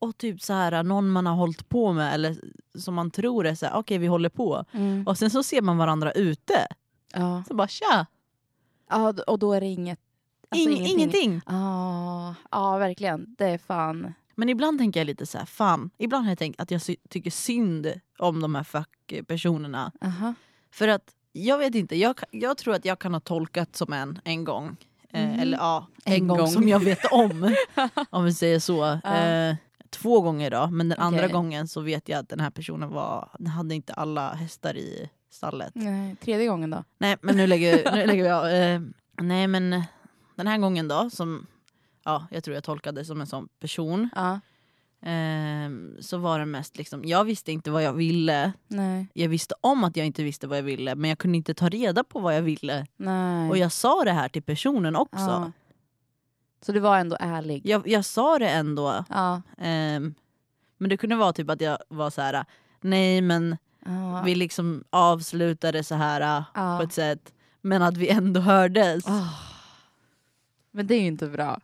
Och 0.02 0.18
typ 0.18 0.42
så 0.42 0.52
här 0.52 0.82
någon 0.82 1.10
man 1.10 1.26
har 1.26 1.34
hållit 1.34 1.68
på 1.68 1.92
med 1.92 2.14
eller 2.14 2.36
som 2.78 2.94
man 2.94 3.10
tror 3.10 3.46
är 3.46 3.54
så 3.54 3.66
här, 3.66 3.74
okej 3.78 3.98
vi 3.98 4.06
håller 4.06 4.28
på. 4.28 4.64
Mm. 4.72 5.06
Och 5.06 5.18
sen 5.18 5.30
så 5.30 5.42
ser 5.42 5.62
man 5.62 5.76
varandra 5.78 6.12
ute. 6.12 6.66
Ja. 7.14 7.42
Så 7.48 7.54
bara 7.54 7.68
tja, 7.68 8.06
ja, 8.90 9.14
och 9.26 9.38
då 9.38 9.52
är 9.52 9.60
det 9.60 9.66
inget. 9.66 10.00
alltså 10.50 10.70
Ing, 10.70 10.86
ingenting. 10.86 11.40
Ja, 11.46 12.34
ja, 12.50 12.76
verkligen. 12.78 13.34
Det 13.38 13.44
är 13.44 13.58
fan. 13.58 14.14
Men 14.34 14.48
ibland 14.48 14.78
tänker 14.78 15.00
jag 15.00 15.06
lite 15.06 15.26
så 15.26 15.38
här, 15.38 15.46
fan. 15.46 15.90
Ibland 15.98 16.24
har 16.24 16.30
jag 16.30 16.38
tänkt 16.38 16.60
att 16.60 16.70
jag 16.70 16.80
tycker 17.08 17.30
synd 17.30 17.92
om 18.18 18.40
de 18.40 18.54
här 18.54 18.64
fuck-personerna. 18.64 19.92
Aha. 20.04 20.34
För 20.70 20.88
att 20.88 21.14
jag 21.32 21.58
vet 21.58 21.74
inte, 21.74 21.96
jag, 21.96 22.20
jag 22.30 22.56
tror 22.58 22.74
att 22.74 22.84
jag 22.84 22.98
kan 22.98 23.12
ha 23.14 23.20
tolkat 23.20 23.76
som 23.76 23.92
en 23.92 24.20
en 24.24 24.44
gång. 24.44 24.76
Eh, 25.10 25.24
Mhm. 25.30 25.40
Eller 25.40 25.58
ja, 25.58 25.86
en, 26.04 26.12
En 26.14 26.28
gång. 26.28 26.38
gång. 26.38 26.48
som 26.48 26.68
jag 26.68 26.80
vet 26.80 27.04
om. 27.12 27.54
om 28.10 28.24
vi 28.24 28.34
säger 28.34 28.58
så. 28.58 28.98
Ja. 29.04 29.14
Eh, 29.16 29.54
två 29.90 30.20
gånger 30.20 30.50
då, 30.50 30.68
men 30.70 30.88
den 30.88 30.98
andra 30.98 31.20
Okej. 31.20 31.32
gången 31.32 31.68
så 31.68 31.80
vet 31.80 32.08
jag 32.08 32.18
att 32.18 32.28
den 32.28 32.40
här 32.40 32.50
personen 32.50 32.90
var, 32.90 33.28
hade 33.48 33.74
inte 33.74 33.92
alla 33.92 34.32
hästar 34.34 34.76
i 34.76 35.10
stallet. 35.30 35.72
Nej, 35.74 36.16
tredje 36.16 36.46
gången 36.46 36.70
då? 36.70 36.84
Nej 36.98 37.16
men 37.20 37.36
nu 37.36 37.46
lägger, 37.46 37.92
nu 37.96 38.06
lägger 38.06 38.22
vi 38.22 38.30
av. 38.30 38.46
Eh, 38.46 38.80
nej 39.20 39.46
men 39.46 39.82
den 40.36 40.46
här 40.46 40.58
gången 40.58 40.88
då, 40.88 41.10
som 41.10 41.46
ja, 42.04 42.26
jag 42.30 42.44
tror 42.44 42.54
jag 42.54 42.64
tolkade 42.64 43.04
som 43.04 43.20
en 43.20 43.26
sån 43.26 43.48
person. 43.60 44.08
Ja. 44.14 44.40
Ehm, 45.02 45.96
så 46.00 46.18
var 46.18 46.38
det 46.38 46.46
mest 46.46 46.76
liksom, 46.76 47.04
jag 47.04 47.24
visste 47.24 47.52
inte 47.52 47.70
vad 47.70 47.82
jag 47.82 47.92
ville. 47.92 48.52
Nej. 48.68 49.06
Jag 49.12 49.28
visste 49.28 49.54
om 49.60 49.84
att 49.84 49.96
jag 49.96 50.06
inte 50.06 50.22
visste 50.22 50.46
vad 50.46 50.58
jag 50.58 50.62
ville 50.62 50.94
men 50.94 51.08
jag 51.08 51.18
kunde 51.18 51.36
inte 51.36 51.54
ta 51.54 51.68
reda 51.68 52.04
på 52.04 52.20
vad 52.20 52.36
jag 52.36 52.42
ville. 52.42 52.86
Nej. 52.96 53.50
Och 53.50 53.58
jag 53.58 53.72
sa 53.72 54.04
det 54.04 54.12
här 54.12 54.28
till 54.28 54.42
personen 54.42 54.96
också. 54.96 55.20
Ja. 55.20 55.52
Så 56.62 56.72
du 56.72 56.80
var 56.80 56.98
ändå 56.98 57.16
ärlig? 57.20 57.66
Jag, 57.66 57.88
jag 57.88 58.04
sa 58.04 58.38
det 58.38 58.48
ändå. 58.48 59.04
Ja. 59.08 59.42
Ehm, 59.58 60.14
men 60.78 60.90
det 60.90 60.96
kunde 60.96 61.16
vara 61.16 61.32
typ 61.32 61.50
att 61.50 61.60
jag 61.60 61.78
var 61.88 62.10
så 62.10 62.20
här. 62.22 62.44
nej 62.80 63.20
men 63.20 63.56
ja. 63.84 64.22
vi 64.24 64.34
liksom 64.34 64.84
avslutade 64.90 65.84
så 65.84 65.94
här 65.94 66.44
Ja. 66.54 66.78
på 66.78 66.82
ett 66.82 66.92
sätt. 66.92 67.32
Men 67.60 67.82
att 67.82 67.96
vi 67.96 68.08
ändå 68.08 68.40
hördes. 68.40 69.06
Ah. 69.06 69.28
Men 70.70 70.86
det 70.86 70.94
är 70.94 71.00
ju 71.00 71.06
inte 71.06 71.26
bra. 71.26 71.60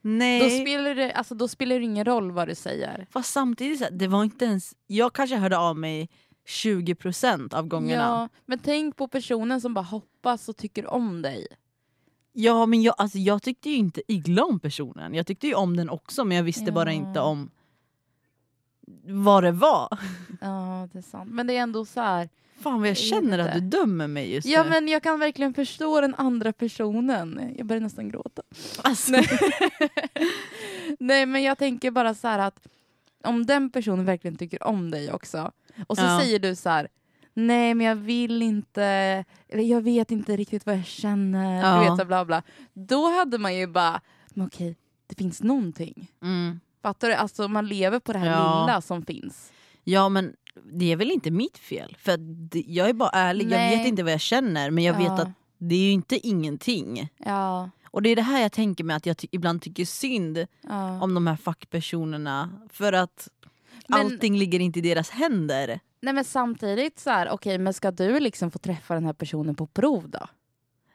Nej. 0.00 0.40
Då 0.40 0.64
spelar, 0.64 0.94
det, 0.94 1.12
alltså, 1.12 1.34
då 1.34 1.48
spelar 1.48 1.78
det 1.78 1.84
ingen 1.84 2.04
roll 2.04 2.32
vad 2.32 2.48
du 2.48 2.54
säger. 2.54 3.06
Fast 3.10 3.32
samtidigt, 3.32 3.78
så 3.78 3.84
här, 3.84 3.90
det 3.92 4.08
var 4.08 4.24
inte 4.24 4.44
ens... 4.44 4.74
Jag 4.86 5.12
kanske 5.12 5.36
hörde 5.36 5.58
av 5.58 5.76
mig 5.76 6.08
20% 6.48 7.54
av 7.54 7.66
gångerna. 7.66 8.02
Ja, 8.02 8.28
men 8.46 8.58
tänk 8.58 8.96
på 8.96 9.08
personen 9.08 9.60
som 9.60 9.74
bara 9.74 9.84
hoppas 9.84 10.48
och 10.48 10.56
tycker 10.56 10.86
om 10.86 11.22
dig. 11.22 11.46
Men 12.68 12.82
jag, 12.82 12.94
alltså, 12.98 13.18
jag 13.18 13.42
tyckte 13.42 13.70
ju 13.70 13.76
inte 13.76 14.02
illa 14.08 14.44
om 14.44 14.60
personen. 14.60 15.14
Jag 15.14 15.26
tyckte 15.26 15.46
ju 15.46 15.54
om 15.54 15.76
den 15.76 15.90
också 15.90 16.24
men 16.24 16.36
jag 16.36 16.44
visste 16.44 16.72
bara 16.72 16.92
Ja. 16.94 16.96
inte 17.08 17.20
om 17.20 17.50
vad 19.06 19.42
det 19.42 19.52
var. 19.52 19.98
Ja, 20.40 20.88
det 20.92 20.98
är 20.98 21.02
sant. 21.02 21.30
Men 21.32 21.46
det 21.46 21.56
är 21.56 21.60
ändå 21.62 21.84
så 21.84 22.00
här. 22.00 22.28
Fan 22.60 22.80
vad 22.80 22.88
jag 22.88 22.96
känner 22.96 23.38
att 23.38 23.54
du 23.54 23.60
dömer 23.60 24.06
mig 24.08 24.34
just 24.34 24.46
Ja, 24.48 24.62
nu. 24.62 24.68
men 24.70 24.88
jag 24.88 25.02
kan 25.02 25.18
verkligen 25.20 25.54
förstå 25.54 26.00
den 26.00 26.14
andra 26.14 26.52
personen. 26.52 27.54
Jag 27.56 27.66
börjar 27.66 27.80
nästan 27.80 28.08
gråta. 28.08 28.42
Alltså, 28.82 29.12
Nej. 29.12 29.26
Nej, 30.98 31.26
men 31.26 31.42
jag 31.42 31.58
tänker 31.58 31.90
bara 31.90 32.14
så 32.14 32.28
här 32.28 32.38
att 32.38 32.66
om 33.24 33.46
den 33.46 33.70
personen 33.70 34.04
verkligen 34.04 34.36
tycker 34.36 34.62
om 34.62 34.90
dig 34.90 35.12
också 35.12 35.52
och 35.86 35.96
så 35.96 36.02
Ja. 36.04 36.20
säger 36.20 36.38
du 36.38 36.54
så 36.54 36.68
här 36.68 36.88
Nej 37.46 37.74
men 37.74 37.86
jag 37.86 37.96
vill 37.96 38.42
inte, 38.42 38.84
eller 39.48 39.62
jag 39.62 39.80
vet 39.80 40.10
inte 40.10 40.36
riktigt 40.36 40.66
vad 40.66 40.76
jag 40.76 40.86
känner, 40.86 41.60
Ja. 41.60 41.82
du 41.84 41.90
vet 41.90 41.98
så 42.00 42.04
bla 42.04 42.24
bla. 42.24 42.42
Då 42.72 43.08
hade 43.18 43.38
man 43.38 43.56
ju 43.56 43.66
bara, 43.66 44.00
men 44.34 44.46
okej, 44.46 44.76
det 45.06 45.14
finns 45.18 45.42
någonting. 45.42 46.10
mm. 46.22 46.60
Fattar 46.82 47.08
du? 47.08 47.14
Alltså 47.14 47.48
man 47.48 47.66
lever 47.66 48.00
på 48.00 48.12
det 48.12 48.18
här 48.18 48.30
Ja. 48.30 48.60
lilla 48.66 48.80
som 48.80 49.02
finns. 49.02 49.52
Ja 49.84 50.08
men 50.08 50.34
det 50.72 50.92
är 50.92 50.96
väl 50.96 51.10
inte 51.10 51.30
mitt 51.30 51.58
fel. 51.58 51.96
För 52.00 52.18
jag 52.66 52.88
är 52.88 52.92
bara 52.92 53.10
ärlig, 53.10 53.46
Nej. 53.48 53.70
jag 53.70 53.78
vet 53.78 53.86
inte 53.88 54.02
vad 54.02 54.12
jag 54.12 54.20
känner 54.20 54.70
men 54.70 54.84
jag 54.84 54.94
vet 54.94 55.06
Ja. 55.06 55.22
att 55.22 55.28
det 55.58 55.74
är 55.74 55.78
ju 55.84 55.90
inte 55.90 56.26
ingenting. 56.28 57.08
Ja, 57.18 57.70
Och 57.90 58.02
det 58.02 58.10
är 58.10 58.16
det 58.16 58.22
här 58.22 58.42
jag 58.42 58.52
tänker 58.52 58.84
med 58.84 58.96
att 58.96 59.06
jag 59.06 59.16
ty- 59.18 59.28
ibland 59.30 59.62
tycker 59.62 59.84
synd 59.84 60.46
om 61.02 61.14
de 61.14 61.26
här 61.26 61.36
fackpersonerna. 61.36 62.50
För 62.72 62.92
att 62.92 63.28
Men- 63.88 64.00
allting 64.00 64.36
ligger 64.36 64.60
inte 64.60 64.78
i 64.78 64.82
deras 64.82 65.10
händer. 65.10 65.80
Nej 66.00 66.14
men 66.14 66.24
samtidigt 66.24 66.98
så 66.98 67.10
här, 67.10 67.30
okej 67.30 67.58
men 67.58 67.74
ska 67.74 67.90
du 67.90 68.20
liksom 68.20 68.50
få 68.50 68.58
träffa 68.58 68.94
den 68.94 69.04
här 69.04 69.12
personen 69.12 69.54
på 69.54 69.66
prov 69.66 70.10
då? 70.10 70.26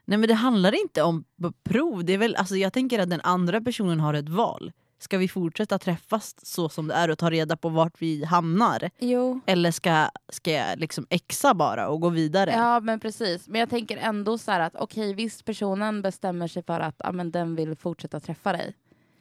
Nej 0.06 0.18
men 0.18 0.28
det 0.28 0.34
handlar 0.34 0.82
inte 0.82 1.02
om 1.04 1.24
prov. 1.64 2.06
Det 2.06 2.14
är 2.14 2.18
väl, 2.18 2.36
alltså, 2.36 2.56
jag 2.56 2.74
tänker 2.74 3.00
att 3.00 3.10
den 3.10 3.22
andra 3.22 3.62
personen 3.62 4.00
har 4.00 4.14
ett 4.14 4.30
val. 4.30 4.72
Ska 5.00 5.18
vi 5.18 5.28
fortsätta 5.28 5.80
träffas 5.80 6.36
så 6.46 6.70
som 6.70 6.88
det 6.88 6.94
är 6.94 7.10
och 7.12 7.18
ta 7.18 7.30
reda 7.30 7.58
på 7.58 7.70
vart 7.70 8.02
vi 8.02 8.24
hamnar? 8.24 8.90
Jo. 9.00 9.40
Eller 9.46 9.72
ska, 9.72 10.08
ska 10.30 10.52
jag 10.52 10.80
liksom 10.80 11.08
exa 11.10 11.54
bara 11.54 11.88
och 11.90 12.02
gå 12.02 12.10
vidare? 12.10 12.52
Ja 12.52 12.80
men 12.80 13.00
precis, 13.00 13.48
men 13.48 13.60
jag 13.60 13.70
tänker 13.70 13.98
ändå 13.98 14.38
så 14.38 14.52
här 14.52 14.60
att 14.60 14.76
okej 14.76 15.14
visst 15.14 15.46
personen 15.46 16.02
bestämmer 16.02 16.48
sig 16.48 16.64
för 16.64 16.80
att 16.80 17.02
men 17.14 17.32
den 17.32 17.56
vill 17.56 17.76
fortsätta 17.76 18.20
träffa 18.20 18.52
dig. 18.52 18.76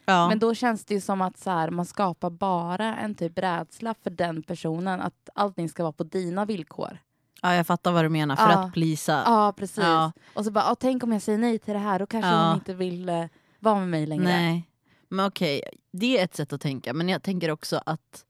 Ja. 0.05 0.29
Men 0.29 0.39
då 0.39 0.53
känns 0.55 0.85
det 0.85 0.93
ju 0.93 1.01
som 1.01 1.21
att 1.21 1.37
så 1.37 1.49
här, 1.49 1.69
man 1.69 1.85
skapar 1.85 2.29
bara 2.29 2.95
en 2.95 3.15
typ 3.15 3.37
rädsla 3.39 3.95
för 4.03 4.09
den 4.09 4.43
personen, 4.43 5.01
att 5.01 5.29
allting 5.35 5.69
ska 5.69 5.83
vara 5.83 5.93
på 5.93 6.03
dina 6.03 6.45
villkor. 6.45 6.97
ja, 7.41 7.55
jag 7.55 7.67
fattar 7.67 7.91
vad 7.91 8.05
du 8.05 8.09
menar, 8.09 8.35
för 8.35 8.49
Ja. 8.51 8.59
att 8.63 8.73
plisa. 8.73 9.23
Ja 9.25 9.53
precis. 9.57 9.77
Ja. 9.83 10.11
Och 10.33 10.45
så 10.45 10.51
bara, 10.51 10.63
"Ah, 10.65 10.75
tänk 10.75 11.03
om 11.03 11.11
jag 11.11 11.21
säger 11.21 11.37
nej 11.37 11.59
till 11.59 11.73
det 11.73 11.79
här, 11.79 11.99
då 11.99 12.05
kanske 12.05 12.29
Ja. 12.31 12.47
hon 12.47 12.55
inte 12.55 12.73
vill 12.73 13.09
eh, 13.09 13.25
vara 13.59 13.79
med 13.79 13.87
mig 13.89 14.05
längre. 14.05 14.23
Nej. 14.23 14.69
Men 15.09 15.25
okej, 15.25 15.61
det 15.91 16.19
är 16.19 16.23
ett 16.23 16.35
sätt 16.35 16.53
att 16.53 16.61
tänka. 16.61 16.93
Men 16.93 17.09
jag 17.09 17.23
tänker 17.23 17.51
också 17.51 17.81
att 17.85 18.25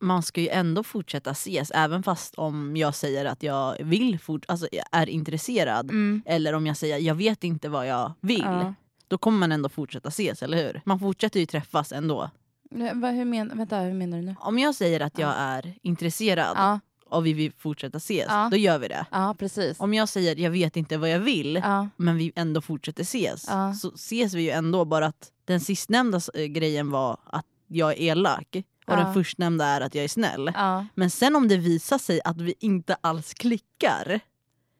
man 0.00 0.22
ska 0.22 0.40
ju 0.40 0.48
ändå 0.48 0.82
fortsätta 0.82 1.30
ses 1.30 1.70
även 1.70 2.02
fast 2.02 2.34
om 2.34 2.76
jag 2.76 2.94
säger 2.94 3.24
att 3.24 3.42
jag 3.42 3.76
vill 3.84 4.18
fort, 4.20 4.44
alltså 4.48 4.68
jag 4.72 4.84
är 4.92 5.08
intresserad. 5.08 5.90
Mm. 5.90 6.22
Eller 6.26 6.52
om 6.52 6.66
jag 6.66 6.76
säger 6.76 6.98
jag 6.98 7.14
vet 7.14 7.44
inte 7.44 7.68
vad 7.68 7.86
jag 7.86 8.12
vill. 8.20 8.42
Ja. 8.44 8.74
Då 9.10 9.18
kommer 9.18 9.38
man 9.38 9.52
ändå 9.52 9.68
fortsätta 9.68 10.08
ses, 10.08 10.42
eller 10.42 10.56
hur? 10.66 10.82
Man 10.84 10.98
fortsätter 10.98 11.40
ju 11.40 11.46
träffas 11.46 11.92
ändå. 11.92 12.30
Men 12.70 13.00
vad- 13.00 13.14
Hur, 13.14 13.24
men, 13.24 13.58
vänta, 13.58 13.78
hur 13.78 13.94
menar 13.94 14.18
du 14.18 14.24
nu? 14.24 14.34
Om 14.40 14.58
jag 14.58 14.74
säger 14.74 15.00
att 15.00 15.18
jag 15.18 15.34
är 15.38 15.74
intresserad 15.82 16.52
Ja. 16.56 16.80
och 17.06 17.26
vi 17.26 17.32
vill 17.32 17.52
fortsätta 17.58 17.98
ses, 17.98 18.26
Ja. 18.28 18.48
då 18.50 18.56
gör 18.56 18.78
vi 18.78 18.88
det. 18.88 19.06
Ja, 19.10 19.34
precis. 19.38 19.80
Om 19.80 19.94
jag 19.94 20.08
säger 20.08 20.36
jag 20.36 20.50
vet 20.50 20.76
inte 20.76 20.96
vad 20.96 21.10
jag 21.10 21.18
vill, 21.20 21.54
Ja, 21.64 21.88
men 21.96 22.16
vi 22.16 22.32
ändå 22.36 22.60
fortsätter 22.60 23.02
ses, 23.02 23.44
Ja. 23.48 23.74
så 23.74 23.88
ses 23.94 24.34
vi 24.34 24.42
ju 24.42 24.50
ändå 24.50 24.84
bara 24.84 25.06
att 25.06 25.32
den 25.44 25.60
sistnämnda 25.60 26.20
eh, 26.34 26.44
grejen 26.44 26.90
var 26.90 27.16
att 27.26 27.46
jag 27.66 27.90
är 27.92 28.00
elak 28.00 28.48
och 28.86 28.92
Ja. 28.92 28.96
den 28.96 29.14
förstnämnda 29.14 29.64
är 29.66 29.80
att 29.80 29.94
jag 29.94 30.04
är 30.04 30.08
snäll. 30.08 30.50
ja. 30.54 30.86
Men 30.94 31.10
sen 31.10 31.36
om 31.36 31.48
det 31.48 31.56
visar 31.56 31.98
sig 31.98 32.20
att 32.24 32.40
vi 32.40 32.54
inte 32.60 32.96
alls 33.00 33.34
klickar, 33.34 34.20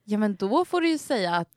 ja, 0.05 0.19
men 0.19 0.37
då 0.37 0.65
får 0.65 0.81
du 0.81 0.89
ju 0.89 0.99
säga 0.99 1.35
att 1.37 1.49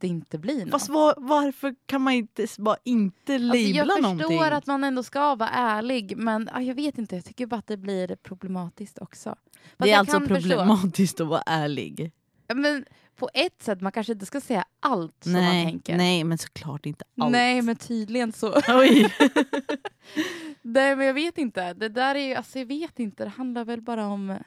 det 0.00 0.06
inte 0.08 0.38
blir 0.38 0.60
något. 0.60 0.70
fast 0.70 0.88
var, 0.88 1.14
varför 1.16 1.74
kan 1.86 2.02
man 2.02 2.12
inte 2.12 2.46
bara 2.58 2.76
inte 2.84 3.34
Alltså, 3.34 3.46
labla 3.46 3.56
jag 3.58 3.86
förstår 3.86 4.02
någonting? 4.02 4.40
att 4.42 4.66
man 4.66 4.84
ändå 4.84 5.02
ska 5.02 5.34
vara 5.34 5.48
ärlig, 5.50 6.16
men 6.16 6.50
ja, 6.54 6.60
jag 6.60 6.74
vet 6.74 6.98
inte, 6.98 7.14
jag 7.16 7.24
tycker 7.24 7.46
bara 7.46 7.56
att 7.58 7.66
det 7.66 7.76
blir 7.76 8.16
problematiskt 8.16 8.98
också. 8.98 9.30
Fast 9.30 9.78
det 9.78 9.90
är 9.92 9.98
alltså 9.98 10.18
kan 10.18 10.28
förstå. 10.28 10.48
problematiskt 10.48 11.20
att 11.20 11.26
vara 11.26 11.42
ärlig. 11.46 12.12
Men 12.54 12.84
på 13.16 13.28
ett 13.34 13.62
sätt, 13.62 13.80
man 13.80 13.92
kanske 13.92 14.12
inte 14.12 14.26
ska 14.26 14.40
säga 14.40 14.64
allt 14.80 15.16
som 15.22 15.32
man 15.32 15.42
Nej, 15.42 15.64
tänker. 15.66 15.96
nej, 15.96 16.24
men 16.24 16.38
såklart 16.38 16.86
inte 16.86 17.04
allt. 17.20 17.32
Nej, 17.32 17.62
men 17.62 17.76
tydligen 17.76 18.32
så. 18.32 18.60
Oj. 18.68 19.14
Nej, 20.62 20.96
men 20.96 21.06
jag 21.06 21.14
vet 21.14 21.38
inte. 21.38 21.72
Det 21.74 21.88
där 21.88 22.14
är 22.14 22.28
ju, 22.28 22.34
alltså 22.34 22.58
jag 22.58 22.66
vet 22.66 22.98
inte, 22.98 23.24
det 23.24 23.30
handlar 23.30 23.64
väl 23.64 23.80
bara 23.82 24.06
om 24.06 24.38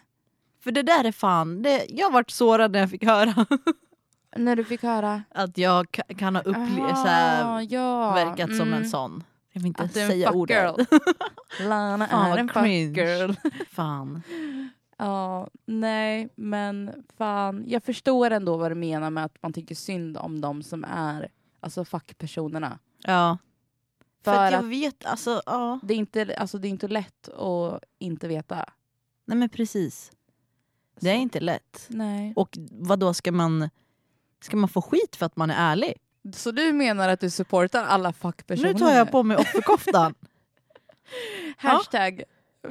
För 0.63 0.71
det 0.71 0.81
där 0.83 1.03
är 1.03 1.11
fan, 1.11 1.61
det, 1.61 1.85
jag 1.89 2.11
vart 2.11 2.29
sårad 2.31 2.71
när 2.71 2.79
jag 2.79 2.89
fick 2.89 3.03
höra 3.05 3.45
när 4.35 4.55
du 4.55 4.63
fick 4.63 4.83
höra. 4.83 5.23
att 5.29 5.57
jag 5.57 5.85
ka- 5.85 6.15
kan 6.17 6.35
ha 6.35 6.41
upplevt 6.41 7.05
här, 7.05 7.67
ja. 7.69 8.13
verkat 8.13 8.55
som 8.55 8.67
mm. 8.67 8.73
en 8.73 8.89
sån. 8.89 9.23
Jag 9.51 9.61
vill 9.61 9.67
inte 9.67 9.83
Att 9.83 9.93
säga 9.93 10.31
ordet. 10.31 10.75
Lana 11.61 12.07
Fan, 12.07 12.31
är 12.31 12.37
en 12.37 12.49
fuck 12.49 12.97
girl. 12.97 13.33
Fan. 13.69 14.21
Ja, 14.97 15.49
nej, 15.65 16.29
men 16.35 17.03
fan. 17.17 17.63
Jag 17.67 17.83
förstår 17.83 18.31
ändå 18.31 18.57
vad 18.57 18.71
du 18.71 18.75
menar 18.75 19.09
med 19.09 19.25
att 19.25 19.37
man 19.41 19.53
tycker 19.53 19.75
synd 19.75 20.17
om 20.17 20.41
de 20.41 20.63
som 20.63 20.83
är 20.83 21.29
alltså 21.59 21.85
fackpersonerna. 21.85 22.79
Ja. 23.03 23.37
För, 24.23 24.33
För 24.33 24.45
att 24.45 24.51
jag 24.51 24.59
att- 24.59 24.71
vet, 24.71 25.05
alltså 25.05 25.41
ja. 25.45 25.79
Det 25.83 25.93
är 25.93 25.97
inte, 25.97 26.35
alltså, 26.37 26.57
det 26.57 26.67
är 26.67 26.69
inte 26.69 26.87
lätt 26.87 27.29
att 27.29 27.83
inte 27.99 28.27
veta. 28.27 28.65
Nej 29.25 29.37
men 29.37 29.49
precis. 29.49 30.11
Det 30.99 31.09
är 31.09 31.15
inte 31.15 31.39
lätt. 31.39 31.85
Nej. 31.87 32.33
Och 32.35 32.57
vad 32.71 32.99
då 32.99 33.13
ska 33.13 33.31
man, 33.31 33.69
ska 34.41 34.57
man 34.57 34.69
få 34.69 34.81
skit 34.81 35.15
för 35.15 35.25
att 35.25 35.35
man 35.35 35.51
är 35.51 35.71
ärlig? 35.71 35.93
Så 36.33 36.51
du 36.51 36.73
menar 36.73 37.09
att 37.09 37.19
du 37.19 37.29
supportar 37.29 37.83
alla 37.83 38.13
fackpersoner? 38.13 38.73
Nu 38.73 38.79
tar 38.79 38.93
jag 38.93 39.11
på 39.11 39.23
mig 39.23 39.37
offerkoftan. 39.37 40.13
Hashtag. 41.57 42.23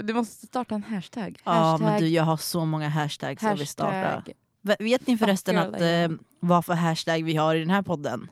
Du 0.03 0.15
måste 0.15 0.47
starta 0.47 0.75
en 0.75 0.83
hashtag. 0.83 1.39
ja 1.45 1.53
hashtag, 1.53 1.87
men 1.87 2.01
du 2.01 2.09
jag 2.09 2.25
har 2.25 2.37
så 2.37 2.65
många 2.65 2.89
hashtags 2.89 3.43
jag 3.43 3.57
vill 3.57 3.67
starta. 3.67 3.97
hashtag. 3.97 4.35
Vet 4.79 5.07
ni 5.07 5.19
förresten 5.19 5.59
att 5.59 5.81
eh, 5.81 6.09
vad 6.41 6.65
för 6.65 6.75
hashtag 6.75 7.25
vi 7.25 7.37
har 7.37 7.55
i 7.55 7.59
den 7.61 7.71
här 7.71 7.83
podden? 7.83 8.31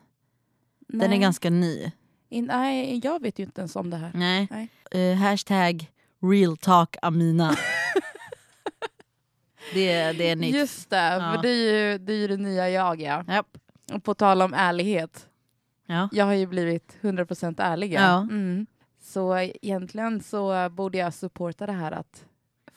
Den 0.88 1.02
är 1.02 1.08
Nej. 1.08 1.18
ganska 1.18 1.50
ny. 1.50 1.92
In, 2.28 2.44
nej, 2.44 3.00
jag 3.04 3.22
vet 3.22 3.38
ju 3.38 3.44
inte 3.44 3.60
ens 3.60 3.76
om 3.76 3.90
det 3.90 3.96
här. 3.96 4.10
Nej. 4.14 4.48
Nej. 4.50 4.68
Eh, 5.10 5.16
hashtag 5.16 5.90
real 6.22 6.56
talk 6.56 6.96
Amina. 7.02 7.56
det, 9.74 10.12
det 10.12 10.30
är 10.30 10.36
nytt. 10.36 10.54
Just 10.54 10.90
det, 10.90 10.96
Ja. 10.96 11.32
för 11.34 11.42
det 11.42 11.48
är, 11.48 11.90
ju, 11.92 11.98
det 11.98 12.12
är 12.12 12.16
ju 12.16 12.28
det 12.28 12.36
nya 12.36 12.70
jag 12.70 13.00
ja. 13.00 13.24
Japp. 13.28 13.58
Och 13.92 14.04
på 14.04 14.14
tal 14.14 14.42
om 14.42 14.54
ärlighet. 14.54 15.28
Ja. 15.86 16.08
Jag 16.12 16.24
har 16.24 16.32
ju 16.34 16.46
blivit 16.46 16.96
100% 17.00 17.62
ärlig. 17.62 17.92
Ja. 17.92 18.20
Mm. 18.20 18.66
Så 19.00 19.36
egentligen 19.38 20.22
så 20.22 20.68
borde 20.70 20.98
jag 20.98 21.14
supporta 21.14 21.66
det 21.66 21.72
här 21.72 21.92
att 21.92 22.24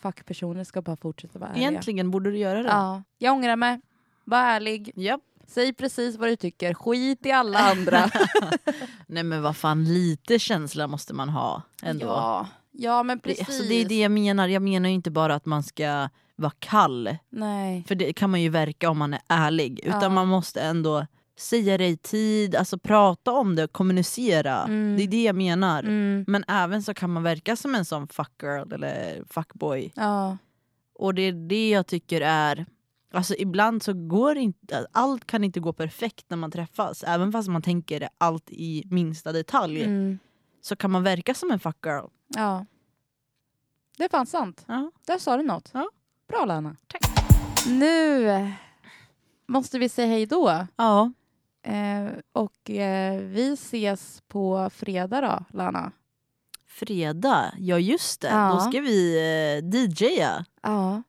fackpersoner 0.02 0.63
ska 0.63 0.82
bara 0.82 0.95
fortsätta 0.95 1.39
vara 1.39 1.49
ärliga. 1.49 1.69
Egentligen 1.69 2.12
borde 2.12 2.32
du 2.32 2.38
göra 2.38 2.63
det. 2.63 2.69
Ja. 2.69 3.04
Jag 3.17 3.34
ångrar 3.34 3.56
mig. 3.56 3.82
Var 4.23 4.38
ärlig. 4.38 4.91
Japp. 4.95 5.21
Säg 5.47 5.73
precis 5.73 6.17
vad 6.17 6.30
du 6.30 6.36
tycker. 6.36 6.73
Skit 6.73 7.25
i 7.25 7.32
alla 7.32 7.60
andra. 7.60 8.10
Nej 9.08 9.23
men 9.23 9.41
vad 9.41 9.58
fan, 9.58 9.84
lite 9.84 10.39
känsla 10.39 10.88
måste 10.88 11.13
man 11.13 11.30
ha 11.30 11.62
ändå. 11.84 12.06
ja. 12.06 12.47
ja, 12.71 13.04
men 13.04 13.19
precis. 13.19 13.47
alltså, 13.47 13.63
det 13.63 13.73
är 13.75 13.86
det 13.86 13.99
jag 13.99 14.12
menar. 14.12 14.47
Jag 14.47 14.62
menar 14.62 14.89
ju 14.89 14.95
inte 14.95 15.12
bara 15.12 15.36
att 15.36 15.45
man 15.45 15.63
ska 15.63 16.10
vara 16.39 16.54
kall. 16.60 17.17
Nej. 17.30 17.84
För 17.88 17.95
det 17.95 18.13
kan 18.13 18.30
man 18.30 18.41
ju 18.41 18.49
verka 18.49 18.89
om 18.89 18.97
man 18.97 19.13
är 19.13 19.21
ärlig. 19.28 19.80
Utan 19.84 20.02
Ja. 20.02 20.10
man 20.10 20.28
måste 20.28 20.62
ändå 20.62 21.06
säga 21.38 21.78
det 21.78 21.88
i 21.88 21.97
tid, 21.97 22.56
alltså 22.56 22.78
prata 22.80 23.32
om 23.32 23.56
det, 23.56 23.67
kommunicera. 23.67 24.63
Mm. 24.63 24.97
Det 24.97 25.04
är 25.04 25.08
det 25.08 25.23
jag 25.23 25.36
menar. 25.36 25.84
Mm. 25.84 26.25
Men 26.28 26.43
även 26.47 26.84
så 26.84 26.93
kan 26.93 27.10
man 27.10 27.23
verka 27.23 27.56
som 27.56 27.75
en 27.75 27.86
sån 27.86 28.08
fuckgirl 28.08 28.73
eller 28.73 29.23
fuckboy. 29.30 29.91
Ja. 29.95 30.38
Och 30.95 31.13
det 31.15 31.21
är 31.21 31.34
det 31.34 31.69
jag 31.69 31.88
tycker 31.88 32.21
är... 32.21 32.65
Alltså 33.13 33.36
ibland 33.38 33.84
så 33.84 33.93
går 33.93 34.38
inte... 34.38 34.88
Allt 34.91 35.25
kan 35.28 35.43
inte 35.43 35.60
gå 35.60 35.73
perfekt 35.73 36.25
när 36.30 36.38
man 36.38 36.52
träffas. 36.52 37.04
Även 37.04 37.32
fast 37.32 37.49
man 37.49 37.62
tänker 37.62 38.10
allt 38.17 38.49
i 38.52 38.84
minsta 38.91 39.32
detalj. 39.32 39.84
Mm. 39.84 40.19
Så 40.62 40.75
kan 40.75 40.91
man 40.91 41.04
verka 41.04 41.34
som 41.34 41.52
en 41.52 41.60
fuckgirl. 41.60 42.06
ja. 42.36 42.65
Det 43.97 44.06
är 44.06 44.10
fan 44.10 44.25
sant. 44.25 44.63
Ja. 44.67 44.91
Där 45.08 45.17
sa 45.17 45.38
du 45.38 45.43
något. 45.43 45.69
Ja. 45.73 45.89
Bra 46.29 46.45
Lana. 46.45 46.75
Nu 47.67 48.51
måste 49.47 49.79
vi 49.79 49.89
säga 49.89 50.07
hej 50.07 50.25
då. 50.25 50.65
ja. 50.75 51.11
Eh, 51.63 52.11
och 52.33 52.69
eh, 52.69 53.19
vi 53.21 53.53
ses 53.53 54.21
på 54.27 54.69
fredag 54.73 55.21
då, 55.21 55.57
Lana. 55.57 55.91
Fredag, 56.67 57.53
ja 57.57 57.79
just 57.79 58.21
det. 58.21 58.27
Ja. 58.27 58.51
Då 58.53 58.59
ska 58.59 58.79
vi 58.81 59.15
eh, 59.63 59.69
DJa. 59.79 60.45
Ja. 60.61 61.03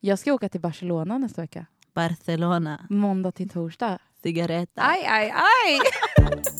Jag 0.00 0.18
ska 0.18 0.32
åka 0.32 0.48
till 0.48 0.60
Barcelona 0.60 1.18
nästa 1.18 1.42
vecka. 1.42 1.66
Barcelona, 1.94 2.86
Måndag 2.90 3.32
till 3.32 3.48
torsdag. 3.48 3.98
cigaretta. 4.22 4.82
Aj, 4.82 5.04
aj, 5.06 5.30
aj! 5.30 5.80